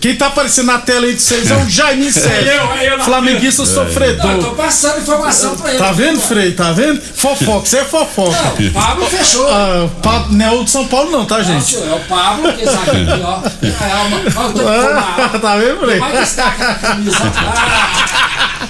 Quem 0.00 0.14
tá 0.14 0.28
aparecendo 0.28 0.66
na 0.66 0.78
tela 0.78 1.06
aí 1.06 1.14
de 1.14 1.21
vocês 1.21 1.50
é 1.50 1.56
o 1.56 1.68
Jaime 1.68 2.11
Sérgio. 2.12 2.52
Eu, 2.52 2.66
eu 2.83 2.99
na- 2.99 3.04
Flamenguista 3.04 3.62
Eu 3.62 3.66
tô 3.66 3.73
sofredor. 3.75 4.54
passando 4.54 5.00
informação 5.00 5.56
pra 5.56 5.71
ele. 5.71 5.78
Tá 5.78 5.92
vendo, 5.92 6.21
Frei? 6.21 6.52
Tá 6.52 6.73
vendo? 6.73 7.00
Fofoca, 7.00 7.66
você 7.66 7.78
é 7.78 7.85
fofoca. 7.85 8.37
Não, 8.59 8.68
o 8.68 8.73
Pablo 8.73 9.06
fechou. 9.06 9.47
Ah, 9.49 9.88
pa- 10.02 10.26
não 10.30 10.45
é 10.47 10.50
o 10.52 10.64
de 10.64 10.71
São 10.71 10.87
Paulo, 10.87 11.11
não, 11.11 11.25
tá, 11.26 11.42
gente? 11.42 11.76
Nossa, 11.76 11.88
é 11.90 11.95
o 11.95 12.00
Pablo, 12.00 12.52
que 12.52 12.64
sabe 12.64 12.90
aqui, 12.90 13.23
ó. 13.23 13.40
É, 13.66 14.26
eu 14.26 14.33
tô 14.52 14.61
com 14.62 14.68
Ah, 14.68 15.28
uma- 15.33 15.38
tá 15.40 15.56
vendo, 15.56 15.80
Frei? 15.80 15.99
Vai 15.99 16.21
destacar 16.21 16.71
a 16.71 16.75
camisa. 16.75 17.16
Ah, 17.37 18.68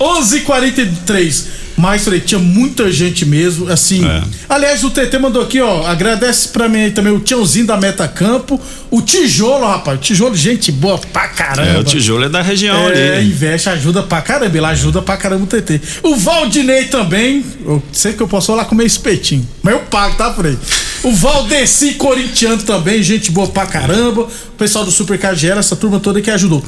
11:43. 0.00 1.44
Mas 1.80 2.04
falei, 2.04 2.20
tinha 2.20 2.38
muita 2.38 2.92
gente 2.92 3.24
mesmo, 3.24 3.70
assim. 3.70 4.04
É. 4.06 4.22
Aliás, 4.48 4.84
o 4.84 4.90
TT 4.90 5.18
mandou 5.18 5.42
aqui, 5.42 5.60
ó. 5.60 5.86
Agradece 5.86 6.48
pra 6.48 6.68
mim 6.68 6.82
aí 6.82 6.90
também 6.90 7.10
o 7.12 7.20
Tiãozinho 7.20 7.66
da 7.66 7.76
Meta 7.78 8.06
Campo, 8.06 8.60
o 8.90 9.00
Tijolo, 9.00 9.66
rapaz. 9.66 9.98
O 9.98 10.00
Tijolo, 10.02 10.36
gente 10.36 10.70
boa 10.70 10.98
pra 10.98 11.28
caramba. 11.28 11.70
É, 11.70 11.78
o 11.78 11.84
tijolo 11.84 12.24
é 12.24 12.28
da 12.28 12.42
região 12.42 12.76
É, 12.90 13.16
ali. 13.16 13.28
investe, 13.28 13.68
ajuda 13.70 14.02
pra 14.02 14.20
caramba. 14.20 14.56
Ele 14.56 14.66
ajuda 14.66 15.00
pra 15.00 15.16
caramba 15.16 15.44
o 15.44 15.46
TT. 15.46 15.80
O 16.02 16.16
Valdinei 16.16 16.84
também. 16.84 17.44
Eu 17.64 17.82
sei 17.92 18.12
que 18.12 18.22
eu 18.22 18.28
posso 18.28 18.54
lá 18.54 18.64
comer 18.64 18.84
espetinho. 18.84 19.48
Mas 19.62 19.74
eu 19.74 19.80
pago, 19.80 20.16
tá, 20.16 20.32
Frei? 20.34 20.58
O 21.02 21.12
Valdeci 21.12 21.94
Corintiano 21.94 22.62
também, 22.62 23.02
gente 23.02 23.30
boa 23.30 23.48
pra 23.48 23.64
caramba. 23.64 24.22
O 24.22 24.56
pessoal 24.58 24.84
do 24.84 24.90
Super 24.90 25.18
Cagiera, 25.18 25.60
essa 25.60 25.74
turma 25.74 25.98
toda 25.98 26.20
que 26.20 26.30
ajudou. 26.30 26.62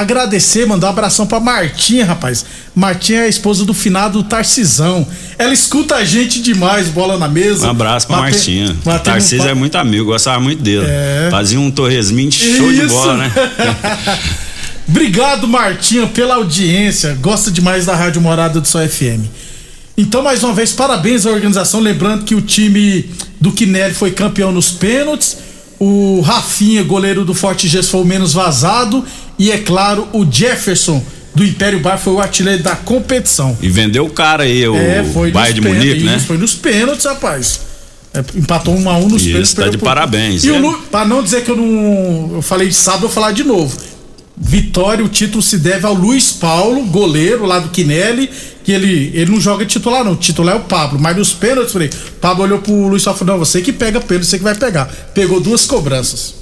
Agradecer, 0.00 0.66
mandar 0.66 0.88
um 0.88 0.90
abração 0.90 1.26
pra 1.26 1.40
Martinha, 1.40 2.04
rapaz. 2.04 2.44
Martinha 2.74 3.20
é 3.20 3.22
a 3.24 3.28
esposa 3.28 3.64
do 3.64 3.72
finado 3.72 4.22
Tarcisão. 4.22 5.06
Ela 5.38 5.52
escuta 5.52 5.96
a 5.96 6.04
gente 6.04 6.40
demais, 6.40 6.88
bola 6.88 7.18
na 7.18 7.28
mesa. 7.28 7.66
Um 7.66 7.70
abraço 7.70 8.06
pra 8.06 8.16
Bate- 8.18 8.32
Martinha. 8.32 8.76
Batendo 8.84 9.02
Tarcísio 9.04 9.44
um 9.46 9.48
é 9.48 9.54
muito 9.54 9.76
amigo, 9.76 10.04
gostava 10.06 10.40
muito 10.40 10.62
dele. 10.62 10.84
É. 10.86 11.28
Fazia 11.30 11.58
um 11.60 11.70
torresminho 11.70 12.30
de 12.30 12.36
show 12.56 12.72
de 12.72 12.82
Isso. 12.84 12.88
bola, 12.94 13.16
né? 13.16 13.32
Obrigado, 14.88 15.48
Martinha, 15.48 16.06
pela 16.06 16.36
audiência. 16.36 17.16
Gosta 17.20 17.50
demais 17.50 17.86
da 17.86 17.94
Rádio 17.96 18.20
Morada 18.20 18.60
do 18.60 18.68
Sol 18.68 18.86
FM. 18.86 19.24
Então, 19.98 20.22
mais 20.22 20.44
uma 20.44 20.52
vez, 20.52 20.72
parabéns 20.72 21.26
à 21.26 21.30
organização. 21.30 21.80
Lembrando 21.80 22.24
que 22.24 22.34
o 22.34 22.40
time 22.40 23.10
do 23.40 23.50
Quinelli 23.50 23.94
foi 23.94 24.10
campeão 24.12 24.52
nos 24.52 24.70
pênaltis. 24.70 25.38
O 25.78 26.20
Rafinha, 26.22 26.82
goleiro 26.82 27.24
do 27.24 27.34
Forte 27.34 27.68
Gesso, 27.68 27.90
foi 27.90 28.00
o 28.00 28.04
menos 28.04 28.32
vazado. 28.32 29.04
E, 29.38 29.50
é 29.52 29.58
claro, 29.58 30.08
o 30.12 30.26
Jefferson 30.30 31.02
do 31.34 31.44
Império 31.44 31.80
Bar 31.80 31.98
foi 31.98 32.14
o 32.14 32.20
artilheiro 32.20 32.62
da 32.62 32.74
competição. 32.74 33.56
E 33.60 33.68
vendeu 33.68 34.06
o 34.06 34.10
cara 34.10 34.44
aí, 34.44 34.66
o 34.66 34.74
é, 34.74 35.04
foi 35.04 35.30
Bayern 35.30 35.60
de 35.60 35.68
Munique, 35.68 36.04
né? 36.04 36.18
Foi 36.18 36.38
nos 36.38 36.54
pênaltis, 36.54 37.04
rapaz. 37.04 37.60
É, 38.14 38.20
empatou 38.34 38.74
um 38.74 38.88
a 38.88 38.96
um 38.96 39.06
nos 39.08 39.20
Isso, 39.20 39.32
pênaltis. 39.32 39.52
tá 39.52 39.62
de 39.64 39.68
perdeu 39.72 39.80
por- 39.80 39.84
parabéns, 39.86 40.44
E 40.44 40.50
o 40.50 40.54
é. 40.54 40.58
Lu, 40.58 40.78
pra 40.90 41.04
não 41.04 41.22
dizer 41.22 41.44
que 41.44 41.50
eu 41.50 41.56
não. 41.56 42.36
Eu 42.36 42.40
falei 42.42 42.68
de 42.68 42.74
sábado, 42.74 43.02
eu 43.04 43.08
vou 43.08 43.14
falar 43.14 43.32
de 43.32 43.44
novo. 43.44 43.76
Vitória, 44.38 45.04
o 45.04 45.08
título 45.08 45.42
se 45.42 45.58
deve 45.58 45.86
ao 45.86 45.94
Luiz 45.94 46.30
Paulo, 46.32 46.84
goleiro 46.84 47.46
lá 47.46 47.58
do 47.58 47.70
Quinelli, 47.70 48.30
que 48.62 48.70
ele, 48.70 49.10
ele 49.14 49.30
não 49.30 49.40
joga 49.40 49.64
titular, 49.64 50.04
não. 50.04 50.12
O 50.12 50.16
titular 50.16 50.54
é 50.54 50.58
o 50.58 50.64
Pablo. 50.64 50.98
Mas 51.00 51.16
nos 51.16 51.32
pênaltis, 51.32 51.72
falei, 51.72 51.90
Pablo 52.20 52.44
olhou 52.44 52.58
pro 52.58 52.88
Luiz 52.88 53.02
Paulo 53.02 53.16
e 53.16 53.18
falou: 53.20 53.34
não, 53.34 53.44
você 53.44 53.62
que 53.62 53.72
pega 53.72 54.00
pênalti, 54.00 54.26
você 54.26 54.36
que 54.36 54.44
vai 54.44 54.54
pegar. 54.54 54.86
Pegou 55.14 55.40
duas 55.40 55.64
cobranças. 55.64 56.34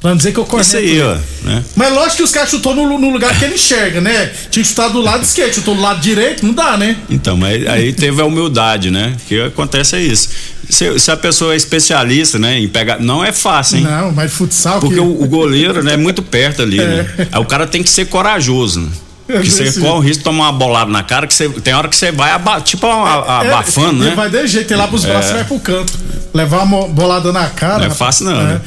Pra 0.00 0.10
não 0.10 0.16
dizer 0.16 0.32
que 0.32 0.38
eu 0.38 0.44
corneto. 0.44 0.68
Isso 0.68 0.76
aí, 0.78 1.00
ó. 1.00 1.18
Né? 1.42 1.64
Mas 1.74 1.92
lógico 1.92 2.18
que 2.18 2.22
os 2.22 2.30
caras 2.30 2.50
chutou 2.50 2.74
no, 2.74 2.98
no 2.98 3.10
lugar 3.10 3.36
que 3.36 3.44
ele 3.44 3.54
enxerga, 3.54 4.00
né? 4.00 4.32
Tinha 4.48 4.62
que 4.62 4.68
chutar 4.68 4.88
do 4.88 5.00
lado 5.00 5.24
esquerdo, 5.24 5.54
chutou 5.54 5.74
do 5.74 5.80
lado 5.80 6.00
direito, 6.00 6.46
não 6.46 6.54
dá, 6.54 6.76
né? 6.76 6.96
Então, 7.10 7.36
mas 7.36 7.66
aí 7.66 7.92
teve 7.92 8.20
a 8.22 8.24
humildade, 8.24 8.92
né? 8.92 9.16
O 9.16 9.28
que 9.28 9.40
acontece 9.40 9.96
é 9.96 10.00
isso. 10.00 10.28
Se, 10.68 10.98
se 10.98 11.10
a 11.10 11.16
pessoa 11.16 11.54
é 11.54 11.56
especialista, 11.56 12.38
né, 12.38 12.58
em 12.58 12.68
pegar. 12.68 13.00
Não 13.00 13.24
é 13.24 13.32
fácil, 13.32 13.78
hein? 13.78 13.84
Não, 13.84 14.12
mas 14.12 14.32
futsal. 14.32 14.80
Porque 14.80 14.94
que... 14.96 15.00
o, 15.00 15.22
o 15.22 15.26
goleiro 15.26 15.82
né, 15.82 15.94
é 15.94 15.96
muito 15.96 16.22
perto 16.22 16.62
ali, 16.62 16.76
né? 16.78 17.06
Aí 17.32 17.40
o 17.40 17.44
cara 17.44 17.66
tem 17.66 17.82
que 17.82 17.88
ser 17.90 18.06
corajoso, 18.06 18.80
né? 18.80 18.88
Porque 19.26 19.50
você 19.50 19.72
corre 19.80 19.90
o 19.92 20.00
risco 20.00 20.18
de 20.18 20.24
tomar 20.24 20.44
uma 20.44 20.52
bolada 20.52 20.90
na 20.90 21.02
cara, 21.02 21.26
que 21.26 21.34
você, 21.34 21.48
tem 21.48 21.74
hora 21.74 21.86
que 21.88 21.96
você 21.96 22.10
vai 22.10 22.30
aba, 22.30 22.60
tipo 22.62 22.86
a- 22.86 23.42
É, 23.44 23.48
abafando, 23.50 24.02
ele 24.02 24.10
né? 24.10 24.16
Vai 24.16 24.30
de 24.30 24.46
jeito, 24.46 24.74
lá 24.74 24.88
pros 24.88 25.04
braços 25.04 25.30
e 25.32 25.34
vai 25.34 25.44
pro 25.44 25.58
canto. 25.60 25.92
Levar 26.32 26.62
uma 26.62 26.88
bolada 26.88 27.30
na 27.30 27.46
cara. 27.50 27.80
Não 27.80 27.86
é 27.86 27.90
fácil 27.90 28.24
não, 28.26 28.42
né? 28.42 28.60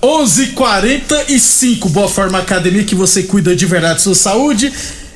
11:45 0.00 1.88
Boa 1.88 2.08
Forma 2.08 2.38
Academia 2.38 2.84
que 2.84 2.94
você 2.94 3.22
cuida 3.22 3.54
de 3.56 3.66
verdade 3.66 3.94
da 3.94 4.00
sua 4.00 4.14
saúde. 4.14 4.72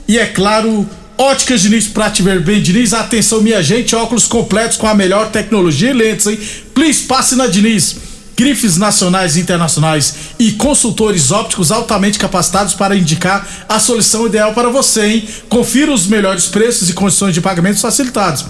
E 0.07 0.18
é 0.18 0.26
claro, 0.26 0.88
Óticas 1.20 1.62
Diniz 1.62 1.88
pra 1.88 2.08
te 2.08 2.22
ver 2.22 2.40
bem, 2.40 2.62
Diniz. 2.62 2.94
Atenção, 2.94 3.42
minha 3.42 3.60
gente, 3.60 3.96
óculos 3.96 4.28
completos 4.28 4.76
com 4.76 4.87
a 4.87 4.94
melhor 4.94 5.32
tecnologia 5.32 5.90
e 5.90 5.92
lentes, 5.92 6.28
hein? 6.28 6.38
Please, 6.72 7.02
passe 7.02 7.34
na 7.34 7.48
Diniz. 7.48 7.96
Grifes 8.37 8.76
nacionais 8.76 9.37
e 9.37 9.40
internacionais 9.40 10.14
e 10.38 10.52
consultores 10.52 11.32
ópticos 11.32 11.72
altamente 11.72 12.20
capacitados 12.20 12.72
para 12.72 12.94
indicar 12.94 13.66
a 13.68 13.80
solução 13.80 14.28
ideal 14.28 14.54
para 14.54 14.68
você, 14.68 15.06
hein? 15.06 15.28
Confira 15.48 15.92
os 15.92 16.06
melhores 16.06 16.46
preços 16.46 16.88
e 16.88 16.92
condições 16.92 17.34
de 17.34 17.40
pagamentos 17.40 17.80
facilitados. 17.80 18.44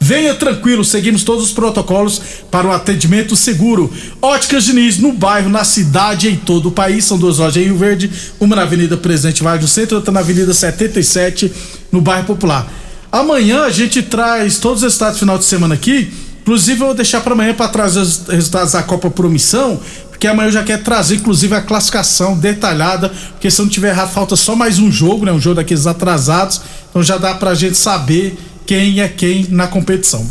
Venha 0.00 0.34
tranquilo, 0.34 0.84
seguimos 0.84 1.24
todos 1.24 1.44
os 1.44 1.52
protocolos 1.52 2.20
para 2.50 2.68
o 2.68 2.72
atendimento 2.72 3.34
seguro. 3.34 3.90
Óticas 4.20 4.64
Diniz, 4.64 4.98
no 4.98 5.12
bairro, 5.12 5.48
na 5.48 5.64
cidade, 5.64 6.28
em 6.28 6.36
todo 6.36 6.68
o 6.68 6.72
país. 6.72 7.04
São 7.04 7.18
duas 7.18 7.38
lojas 7.38 7.56
em 7.56 7.66
Rio 7.66 7.78
Verde, 7.78 8.10
uma 8.38 8.54
na 8.54 8.62
Avenida 8.62 8.96
Presidente 8.96 9.42
Vargas 9.42 9.62
no 9.62 9.68
centro, 9.68 9.96
outra 9.96 10.12
na 10.12 10.20
Avenida 10.20 10.52
77, 10.52 11.50
no 11.90 12.00
bairro 12.00 12.26
Popular. 12.26 12.70
Amanhã 13.10 13.62
a 13.62 13.70
gente 13.70 14.02
traz 14.02 14.58
todos 14.58 14.78
os 14.78 14.82
resultados 14.82 15.16
do 15.16 15.20
final 15.20 15.38
de 15.38 15.44
semana 15.44 15.74
aqui. 15.74 16.12
Inclusive, 16.42 16.80
eu 16.80 16.86
vou 16.86 16.94
deixar 16.94 17.22
para 17.22 17.32
amanhã 17.32 17.54
para 17.54 17.68
trazer 17.68 18.00
os 18.00 18.26
resultados 18.28 18.72
da 18.72 18.82
Copa 18.82 19.08
Promissão, 19.08 19.80
porque 20.10 20.26
amanhã 20.26 20.48
eu 20.48 20.52
já 20.52 20.62
quero 20.62 20.82
trazer, 20.82 21.16
inclusive, 21.16 21.54
a 21.54 21.62
classificação 21.62 22.36
detalhada, 22.36 23.08
porque 23.30 23.50
se 23.50 23.58
eu 23.58 23.64
não 23.64 23.72
tiver 23.72 23.88
errado, 23.88 24.12
falta 24.12 24.36
só 24.36 24.54
mais 24.54 24.78
um 24.78 24.92
jogo, 24.92 25.24
né? 25.24 25.32
Um 25.32 25.40
jogo 25.40 25.56
daqueles 25.56 25.86
atrasados. 25.86 26.60
Então 26.90 27.02
já 27.02 27.16
dá 27.16 27.34
pra 27.34 27.54
gente 27.54 27.78
saber 27.78 28.36
quem 28.66 29.00
é 29.00 29.08
quem 29.08 29.46
na 29.50 29.66
competição. 29.66 30.28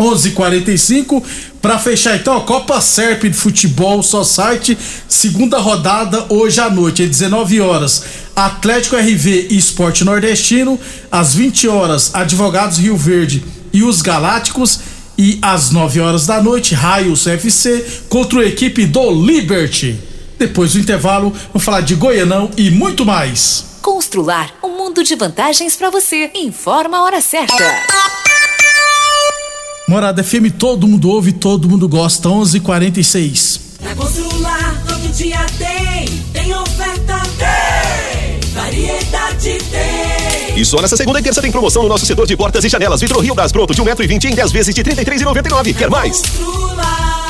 11:45 0.00 1.22
para 1.60 1.78
fechar 1.78 2.16
então 2.16 2.36
a 2.36 2.40
Copa 2.40 2.80
Serp 2.80 3.24
de 3.24 3.34
Futebol 3.34 4.02
Society, 4.02 4.76
segunda 5.06 5.58
rodada 5.58 6.24
hoje 6.30 6.58
à 6.58 6.70
noite, 6.70 7.02
às 7.02 7.08
19 7.10 7.60
horas. 7.60 8.04
Atlético 8.34 8.96
RV 8.96 9.48
e 9.50 9.58
Esporte 9.58 10.02
Nordestino, 10.02 10.80
às 11.12 11.34
20 11.34 11.68
horas, 11.68 12.14
Advogados 12.14 12.78
Rio 12.78 12.96
Verde 12.96 13.44
e 13.72 13.82
os 13.82 14.00
Galácticos 14.00 14.80
e 15.18 15.38
às 15.42 15.70
9 15.70 16.00
horas 16.00 16.24
da 16.24 16.42
noite, 16.42 16.74
Raios 16.74 17.26
FC 17.26 17.84
contra 18.08 18.40
a 18.40 18.46
equipe 18.46 18.86
do 18.86 19.10
Liberty. 19.10 19.98
Depois 20.38 20.72
do 20.72 20.78
intervalo, 20.78 21.30
vamos 21.52 21.62
falar 21.62 21.82
de 21.82 21.94
Goianão 21.94 22.50
e 22.56 22.70
muito 22.70 23.04
mais. 23.04 23.69
Constrular 23.82 24.50
um 24.62 24.76
mundo 24.76 25.02
de 25.02 25.14
vantagens 25.14 25.74
para 25.74 25.90
você. 25.90 26.30
Informa 26.34 26.98
a 26.98 27.02
hora 27.02 27.20
certa. 27.20 27.54
Morada 29.88 30.22
FM, 30.22 30.52
todo 30.58 30.86
mundo 30.86 31.08
ouve, 31.10 31.32
todo 31.32 31.68
mundo 31.68 31.88
gosta. 31.88 32.28
11:46. 32.28 33.60
Na 33.80 33.94
Constrular 33.94 34.82
todo 34.86 35.08
dia 35.12 35.44
tem, 35.58 36.06
tem 36.32 36.54
oferta 36.54 37.22
tem, 37.38 38.50
variedade 38.52 39.58
tem. 39.70 40.60
E 40.60 40.64
só 40.64 40.80
nessa 40.82 40.96
segunda 40.96 41.18
e 41.18 41.22
terça 41.22 41.40
tem 41.40 41.50
promoção 41.50 41.82
no 41.82 41.88
nosso 41.88 42.04
setor 42.04 42.26
de 42.26 42.36
portas 42.36 42.62
e 42.64 42.68
janelas. 42.68 43.00
Vitro 43.00 43.18
Rio 43.20 43.34
das 43.34 43.50
Pronto 43.50 43.74
de 43.74 43.82
1,20m 43.82 44.30
em 44.30 44.34
10 44.34 44.52
vezes 44.52 44.74
de 44.74 44.82
R$ 44.82 44.94
33,99. 44.94 45.74
Quer 45.74 45.88
mais? 45.88 46.20
Constrular. 46.20 47.29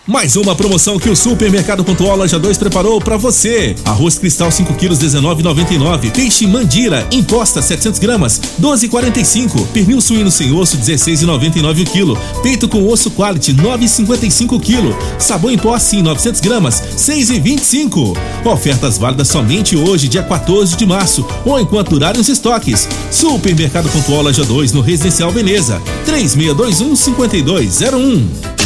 Mais 0.07 0.37
uma 0.37 0.55
promoção 0.55 1.01
que 1.01 1.11
o 1.11 1.17
Supermercado 1.17 1.83
Pontual 1.83 2.17
Loja 2.17 2.39
2 2.39 2.57
preparou 2.57 3.01
para 3.01 3.17
você. 3.17 3.75
Arroz 3.85 4.17
cristal 4.17 4.53
5 4.53 4.73
quilos 4.75 5.01
19,99. 5.01 6.13
Peixe 6.13 6.47
mandira 6.47 7.05
imposta 7.11 7.61
700 7.61 7.99
gramas 7.99 8.41
12,45. 8.61 9.67
Pernil 9.73 10.01
suíno 10.01 10.31
sem 10.31 10.53
osso 10.53 10.79
16,99 10.79 11.83
o 11.83 11.91
quilo. 11.91 12.19
Peito 12.41 12.69
com 12.69 12.87
osso 12.87 13.11
quality 13.11 13.53
9,55 13.55 14.53
o 14.53 14.61
quilo. 14.61 14.97
Sabão 15.19 15.51
em 15.51 15.59
pó 15.59 15.77
sim 15.77 16.03
900 16.03 16.41
gramas 16.41 16.81
6,25. 16.97 18.17
Ofertas 18.45 18.99
válidas 18.99 19.27
somente 19.27 19.77
hoje 19.77 20.07
dia 20.07 20.23
14 20.23 20.77
de 20.77 20.87
março 20.87 21.27
ou 21.45 21.59
enquanto 21.59 21.91
durarem 21.91 22.21
os 22.21 22.29
estoques. 22.29 22.89
Supermercado 23.11 23.91
Pontual 23.91 24.23
Loja 24.23 24.45
2 24.45 24.71
no 24.71 24.83
Residencial 24.83 25.33
Veneza 25.33 25.83
3621 26.05 26.95
5201. 26.95 28.66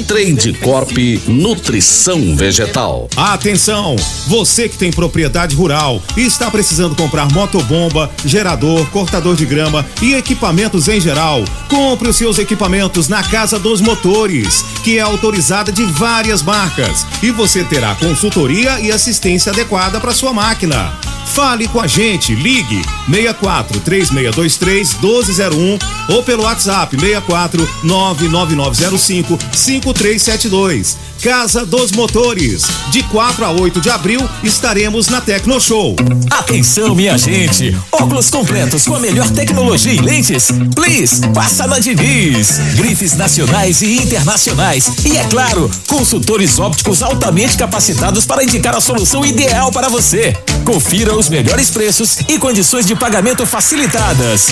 Trade 0.03 0.53
Corp 0.53 0.91
Nutrição 1.27 2.35
Vegetal. 2.35 3.07
Atenção! 3.15 3.95
Você 4.27 4.67
que 4.69 4.77
tem 4.77 4.91
propriedade 4.91 5.55
rural 5.55 6.01
e 6.15 6.21
está 6.21 6.49
precisando 6.49 6.95
comprar 6.95 7.31
motobomba, 7.31 8.09
gerador, 8.25 8.85
cortador 8.91 9.35
de 9.35 9.45
grama 9.45 9.85
e 10.01 10.13
equipamentos 10.13 10.87
em 10.87 10.99
geral, 10.99 11.43
compre 11.69 12.09
os 12.09 12.15
seus 12.15 12.39
equipamentos 12.39 13.07
na 13.07 13.23
Casa 13.23 13.59
dos 13.59 13.81
Motores, 13.81 14.63
que 14.83 14.97
é 14.97 15.01
autorizada 15.01 15.71
de 15.71 15.83
várias 15.83 16.41
marcas, 16.41 17.05
e 17.21 17.31
você 17.31 17.63
terá 17.63 17.95
consultoria 17.95 18.79
e 18.79 18.91
assistência 18.91 19.51
adequada 19.51 19.99
para 19.99 20.13
sua 20.13 20.33
máquina. 20.33 21.10
Fale 21.25 21.67
com 21.67 21.79
a 21.79 21.87
gente, 21.87 22.35
ligue 22.35 22.81
64 23.09 23.79
3623 23.79 24.93
1201 24.95 25.79
ou 26.13 26.23
pelo 26.23 26.43
WhatsApp 26.43 26.99
64 26.99 27.69
99905 27.83 29.37
5372. 29.53 31.10
Casa 31.21 31.63
dos 31.67 31.91
Motores. 31.91 32.63
De 32.89 33.03
4 33.03 33.45
a 33.45 33.51
8 33.51 33.79
de 33.79 33.91
abril 33.91 34.27
estaremos 34.43 35.07
na 35.07 35.21
Tecno 35.21 35.61
Show. 35.61 35.95
Atenção, 36.31 36.95
minha 36.95 37.15
gente! 37.15 37.77
Óculos 37.91 38.31
completos 38.31 38.85
com 38.87 38.95
a 38.95 38.99
melhor 38.99 39.29
tecnologia 39.29 39.93
e 39.93 39.99
lentes? 39.99 40.47
Please, 40.73 41.21
passa 41.31 41.67
na 41.67 41.77
Diniz. 41.77 42.57
Grifes 42.75 43.13
nacionais 43.15 43.83
e 43.83 43.97
internacionais. 43.97 44.91
E 45.05 45.15
é 45.15 45.23
claro, 45.25 45.69
consultores 45.87 46.57
ópticos 46.57 47.03
altamente 47.03 47.55
capacitados 47.55 48.25
para 48.25 48.43
indicar 48.43 48.75
a 48.75 48.81
solução 48.81 49.23
ideal 49.23 49.71
para 49.71 49.89
você. 49.89 50.35
Confira 50.65 51.15
os 51.15 51.29
melhores 51.29 51.69
preços 51.69 52.17
e 52.27 52.39
condições 52.39 52.85
de 52.85 52.95
pagamento 52.95 53.45
facilitadas. 53.45 54.47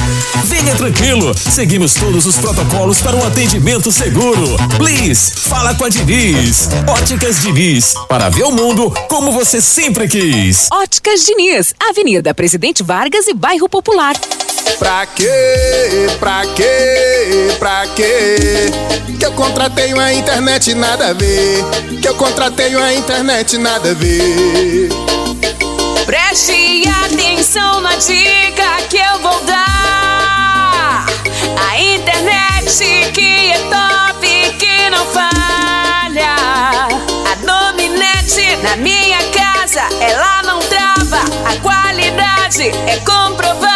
Venha 0.45 0.75
tranquilo, 0.75 1.34
seguimos 1.51 1.95
todos 1.95 2.27
os 2.27 2.36
protocolos 2.36 3.01
para 3.01 3.15
um 3.15 3.25
atendimento 3.25 3.91
seguro. 3.91 4.55
Please, 4.77 5.32
fala 5.36 5.73
com 5.73 5.86
a 5.86 5.89
Diniz. 5.89 6.59
Óticas 6.88 7.39
Diniz, 7.39 7.93
para 8.10 8.28
ver 8.28 8.43
o 8.43 8.52
mundo 8.52 8.91
como 9.08 9.32
você 9.32 9.62
sempre 9.62 10.10
quis. 10.10 10.67
Óticas 10.69 11.24
Diniz, 11.24 11.74
Avenida 11.80 12.34
Presidente 12.34 12.84
Vargas 12.84 13.28
e 13.30 13.34
Bairro 13.34 13.69
Popular. 13.69 14.13
Pra 14.78 15.06
quê? 15.06 15.26
Pra 16.19 16.41
quê? 16.56 17.56
Pra 17.58 17.88
quê? 17.95 18.72
Que 19.17 19.26
eu 19.26 19.32
contratei 19.32 19.93
uma 19.93 20.12
internet 20.12 20.76
nada 20.76 21.12
a 21.12 21.13
ver. 21.13 21.63
Que 22.02 22.10
eu 22.10 22.15
contratei 22.15 22.76
uma 22.76 22.93
internet 22.93 23.58
nada 23.58 23.91
a 23.91 23.93
ver. 23.93 24.89
Preste 26.06 26.84
atenção 27.06 27.80
na 27.80 27.95
dica 27.95 28.82
que 28.89 28.98
eu 28.98 29.19
vou 29.22 29.39
dar. 29.45 31.06
A 31.69 31.80
internet 31.82 33.12
que 33.13 33.52
é 33.52 33.60
top, 33.69 34.58
que 34.58 34.89
não 34.89 35.06
falha. 36.19 36.88
A 37.32 37.36
Dominete 37.45 38.58
na 38.62 38.75
minha 38.75 39.19
casa, 39.32 39.82
ela 40.01 40.43
não 40.43 40.60
trava. 40.60 41.21
A 41.45 41.55
qualidade 41.62 42.71
é 42.88 42.97
comprovada. 42.97 43.69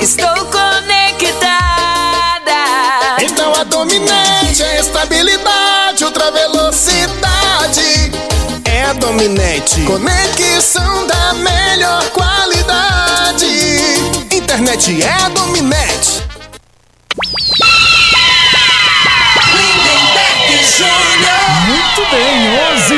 Estou 0.00 0.34
conectada. 0.46 1.48
Então 3.20 3.52
a 3.54 3.64
dominante 3.64 4.62
é 4.62 4.80
estabilidade, 4.80 6.04
ultra 6.04 6.30
velocidade. 6.30 8.12
É 8.64 8.84
a 8.84 8.92
dominante. 8.92 9.82
Conexão 9.82 11.06
da 11.06 11.34
melhor 11.34 12.04
qualidade. 12.10 13.46
Internet 14.32 15.02
é 15.02 15.24
a 15.24 15.28
dominante. 15.30 16.07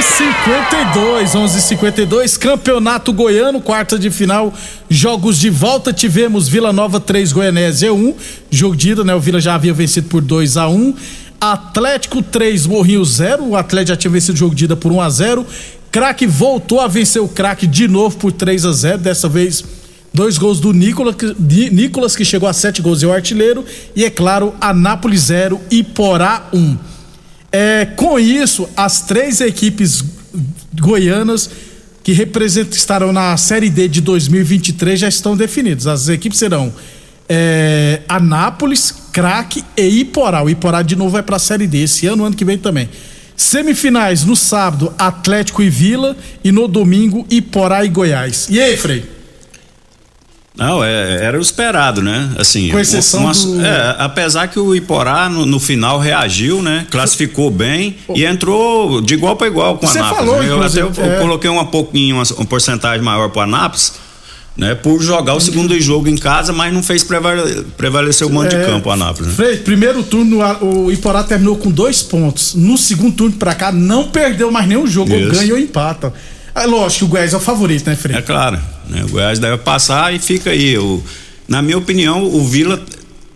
11:52, 0.00 1.34
11:52, 1.34 2.38
Campeonato 2.38 3.12
Goiano, 3.12 3.60
quarta 3.60 3.98
de 3.98 4.10
final, 4.10 4.52
jogos 4.88 5.38
de 5.38 5.50
volta. 5.50 5.92
Tivemos 5.92 6.48
Vila 6.48 6.72
Nova 6.72 6.98
3 6.98 7.30
Goianésia 7.34 7.92
1, 7.92 8.14
jogo 8.50 8.74
de 8.74 8.92
ida, 8.92 9.04
né? 9.04 9.14
O 9.14 9.20
Vila 9.20 9.38
já 9.42 9.54
havia 9.54 9.74
vencido 9.74 10.08
por 10.08 10.22
2 10.22 10.56
a 10.56 10.66
1. 10.68 10.94
Atlético 11.38 12.22
3 12.22 12.66
Morrinho 12.66 13.04
0, 13.04 13.48
o 13.48 13.56
Atlético 13.56 13.88
já 13.90 13.96
tinha 13.96 14.10
vencido 14.10 14.36
o 14.36 14.38
jogo 14.38 14.54
de 14.54 14.64
ida 14.64 14.74
por 14.74 14.90
1 14.90 15.02
a 15.02 15.10
0. 15.10 15.46
Craque 15.92 16.26
voltou 16.26 16.80
a 16.80 16.88
vencer 16.88 17.20
o 17.20 17.28
Craque 17.28 17.66
de 17.66 17.86
novo 17.86 18.16
por 18.16 18.32
3 18.32 18.64
a 18.64 18.72
0, 18.72 18.98
dessa 18.98 19.28
vez 19.28 19.62
Dois 20.12 20.38
gols 20.38 20.58
do 20.58 20.72
Nicolas, 20.72 21.14
Nicolas, 21.38 22.16
que 22.16 22.24
chegou 22.24 22.48
a 22.48 22.52
sete 22.52 22.82
gols 22.82 23.00
e 23.00 23.06
o 23.06 23.12
artilheiro. 23.12 23.64
E 23.94 24.04
é 24.04 24.10
claro, 24.10 24.52
Anápolis 24.60 25.20
0 25.24 25.60
e 25.70 25.84
Porá 25.84 26.48
1. 26.52 26.58
Um. 26.58 26.78
É, 27.52 27.84
com 27.96 28.18
isso, 28.18 28.68
as 28.76 29.02
três 29.02 29.40
equipes 29.40 30.04
goianas 30.80 31.50
que 32.02 32.12
representam, 32.12 32.76
estarão 32.76 33.12
na 33.12 33.36
Série 33.36 33.68
D 33.68 33.88
de 33.88 34.00
2023 34.00 35.00
já 35.00 35.08
estão 35.08 35.36
definidas. 35.36 35.86
As 35.86 36.08
equipes 36.08 36.38
serão 36.38 36.72
é, 37.28 38.00
Anápolis, 38.08 38.94
Craque 39.12 39.64
e 39.76 40.00
Iporá. 40.00 40.42
O 40.42 40.50
Iporá 40.50 40.82
de 40.82 40.96
novo 40.96 41.10
vai 41.10 41.22
para 41.22 41.36
a 41.36 41.40
Série 41.40 41.66
D 41.66 41.82
esse 41.82 42.06
ano, 42.06 42.24
ano 42.24 42.36
que 42.36 42.44
vem 42.44 42.58
também. 42.58 42.88
Semifinais 43.36 44.24
no 44.24 44.36
sábado, 44.36 44.92
Atlético 44.98 45.62
e 45.62 45.70
Vila. 45.70 46.16
E 46.44 46.52
no 46.52 46.68
domingo, 46.68 47.26
Iporá 47.30 47.84
e 47.84 47.88
Goiás. 47.88 48.48
E 48.50 48.60
aí, 48.60 48.76
Frei? 48.76 49.19
Não, 50.61 50.85
é, 50.85 51.25
era 51.25 51.38
o 51.38 51.40
esperado, 51.40 52.03
né? 52.03 52.29
Assim, 52.38 52.68
Com 52.68 52.79
exceção 52.79 53.20
uma- 53.25 53.33
do- 53.33 53.64
é, 53.64 53.96
apesar 53.99 54.46
que 54.49 54.59
o 54.61 54.75
Iporá 54.75 55.27
no, 55.29 55.46
no 55.46 55.59
final 55.59 55.99
reagiu, 55.99 56.61
né? 56.62 56.87
Classificou 56.90 57.51
bem 57.51 57.96
e 58.14 58.25
entrou 58.27 59.01
de 59.01 59.14
igual 59.14 59.37
para 59.37 59.46
igual 59.46 59.79
com 59.79 59.87
o 59.87 59.88
Você 59.88 59.99
Anápolis. 59.99 60.27
falou, 60.27 60.42
né? 60.42 60.51
eu 60.51 60.62
até 60.62 60.81
eu 60.83 61.12
é. 61.14 61.18
coloquei 61.18 61.49
uma 61.49 61.64
pouquinho, 61.64 62.16
uma, 62.16 62.25
uma 62.37 62.44
porcentagem 62.44 63.03
maior 63.03 63.31
para 63.31 63.40
o 63.40 63.42
Anápolis, 63.44 63.94
né? 64.55 64.75
Por 64.75 65.01
jogar 65.01 65.33
o 65.35 65.40
segundo 65.40 65.81
jogo 65.81 66.09
em 66.09 66.16
casa, 66.18 66.53
mas 66.53 66.70
não 66.75 66.83
fez 66.83 67.03
prevale- 67.03 67.64
prevalecer 67.79 68.27
o 68.27 68.31
mando 68.31 68.55
É, 68.55 68.59
de 68.61 68.66
campo 68.66 68.90
o 68.90 68.92
Anápolis. 68.92 69.29
Né? 69.29 69.35
Frei, 69.35 69.57
primeiro 69.57 70.03
turno 70.03 70.42
a- 70.42 70.59
o 70.62 70.92
Iporá 70.92 71.23
terminou 71.25 71.57
com 71.57 71.70
dois 71.70 72.03
pontos. 72.03 72.55
No 72.55 72.77
segundo 72.77 73.14
turno 73.14 73.37
pra 73.37 73.55
cá 73.55 73.73
não 73.73 74.09
perdeu 74.09 74.51
mais 74.53 74.68
nenhum 74.68 74.87
jogo, 74.87 75.11
ou 75.14 75.31
ganha 75.31 75.55
ou 75.55 75.59
empata. 75.59 76.12
É 76.55 76.66
lógico 76.66 76.99
que 76.99 77.05
o 77.05 77.09
Goiás 77.09 77.33
é 77.33 77.37
o 77.37 77.40
favorito, 77.40 77.87
né, 77.88 77.96
Frei? 77.96 78.16
É 78.18 78.20
claro, 78.20 78.59
né? 78.90 79.05
O 79.05 79.09
Goiás 79.09 79.38
deve 79.38 79.59
passar 79.59 80.12
e 80.14 80.18
fica 80.18 80.50
aí. 80.50 80.76
O, 80.76 81.03
na 81.48 81.62
minha 81.62 81.79
opinião, 81.79 82.22
o 82.24 82.44
Vila 82.46 82.83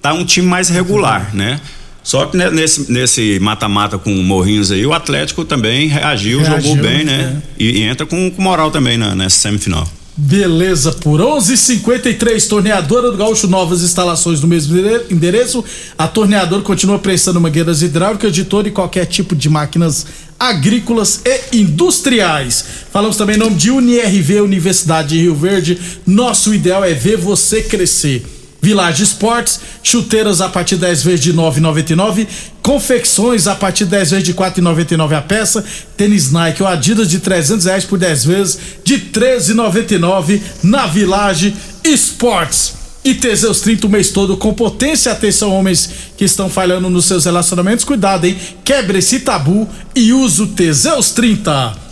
tá 0.03 0.13
um 0.13 0.25
time 0.25 0.47
mais 0.47 0.69
regular, 0.69 1.31
né? 1.35 1.61
Só 2.03 2.27
que 2.27 2.37
ne- 2.37 2.51
nesse 2.51 2.93
nesse 2.93 3.39
mata-mata 3.41 3.97
com 3.97 4.13
o 4.15 4.23
Morrinhos 4.23 4.71
aí, 4.71 4.85
o 4.85 4.93
Atlético 4.93 5.43
também 5.45 5.89
reagiu, 5.89 6.41
Reagiu, 6.41 6.61
jogou 6.61 6.83
bem, 6.83 7.03
né? 7.05 7.41
E, 7.59 7.79
e 7.79 7.83
entra 7.83 8.05
com, 8.05 8.31
com 8.31 8.43
moral 8.43 8.71
também 8.71 8.99
na, 8.99 9.15
nessa 9.15 9.39
semifinal. 9.39 9.89
Beleza, 10.17 10.93
por 10.93 11.19
11:53 11.21 12.47
torneadora 12.49 13.11
do 13.11 13.17
Gaúcho, 13.17 13.49
novas 13.49 13.83
instalações 13.83 14.41
no 14.41 14.47
mesmo 14.47 14.79
endere- 14.79 15.05
endereço. 15.11 15.65
A 15.99 16.07
torneadora 16.07 16.63
continua 16.63 16.99
prestando 16.99 17.41
mangueiras 17.41 17.83
hidráulicas 17.83 18.33
de 18.33 18.45
todo 18.45 18.69
e 18.69 18.71
qualquer 18.71 19.07
tipo 19.07 19.35
de 19.35 19.49
máquinas 19.49 20.07
agrícolas 20.39 21.21
e 21.25 21.59
industriais. 21.59 22.65
Falamos 22.93 23.17
também 23.17 23.37
em 23.37 23.39
nome 23.39 23.57
de 23.57 23.71
UniRV, 23.71 24.41
Universidade 24.41 25.09
de 25.09 25.21
Rio 25.21 25.35
Verde. 25.35 25.79
Nosso 26.07 26.55
ideal 26.55 26.85
é 26.85 26.93
ver 26.93 27.17
você 27.17 27.63
crescer. 27.63 28.25
Village 28.65 29.03
Esportes, 29.03 29.61
chuteiras 29.83 30.41
a 30.41 30.49
partir 30.49 30.77
10 30.77 31.03
vezes 31.03 31.21
de 31.21 31.35
9,99, 31.35 32.27
confecções 32.63 33.47
a 33.47 33.55
partir 33.55 33.85
10 33.85 34.11
vezes 34.13 34.25
de 34.25 34.33
4,99 34.33 35.19
a 35.19 35.21
peça, 35.21 35.63
tênis 35.99 36.33
Nike 36.33 36.63
ou 36.63 36.69
Adidas 36.69 37.11
de 37.11 37.19
300 37.19 37.67
reais 37.67 37.85
por 37.85 37.99
10 37.99 38.25
vezes 38.25 38.59
de 38.83 38.99
13,99 38.99 40.41
na 40.63 40.87
Village 40.87 41.55
Esportes. 41.85 42.84
E 43.05 43.15
Teseus 43.15 43.61
30 43.61 43.87
o 43.87 43.91
mês 43.91 44.11
todo 44.11 44.37
com 44.37 44.55
potência. 44.55 45.13
Atenção, 45.13 45.53
homens 45.53 45.91
que 46.17 46.25
estão 46.25 46.49
falhando 46.49 46.89
nos 46.89 47.05
seus 47.05 47.27
relacionamentos. 47.27 47.85
Cuidado, 47.85 48.25
hein? 48.25 48.39
Quebre 48.65 48.99
esse 48.99 49.21
tabu 49.21 49.69
e 49.95 50.13
use 50.13 50.41
o 50.41 50.47
Teseus 50.47 51.11
30. 51.11 51.85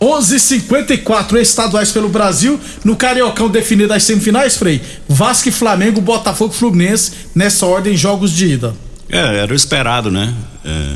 11:54 0.00 1.38
estaduais 1.38 1.90
pelo 1.90 2.08
Brasil 2.08 2.60
no 2.84 2.94
Cariocão 2.94 3.48
definido 3.48 3.92
as 3.92 4.04
semifinais, 4.04 4.56
Frei. 4.56 4.80
Vasco 5.08 5.50
Flamengo, 5.50 6.00
Botafogo 6.00 6.52
Fluminense 6.52 7.12
nessa 7.34 7.66
ordem 7.66 7.96
jogos 7.96 8.30
de 8.30 8.46
ida. 8.46 8.74
É, 9.08 9.38
era 9.38 9.52
o 9.52 9.56
esperado, 9.56 10.10
né? 10.10 10.34
É, 10.64 10.94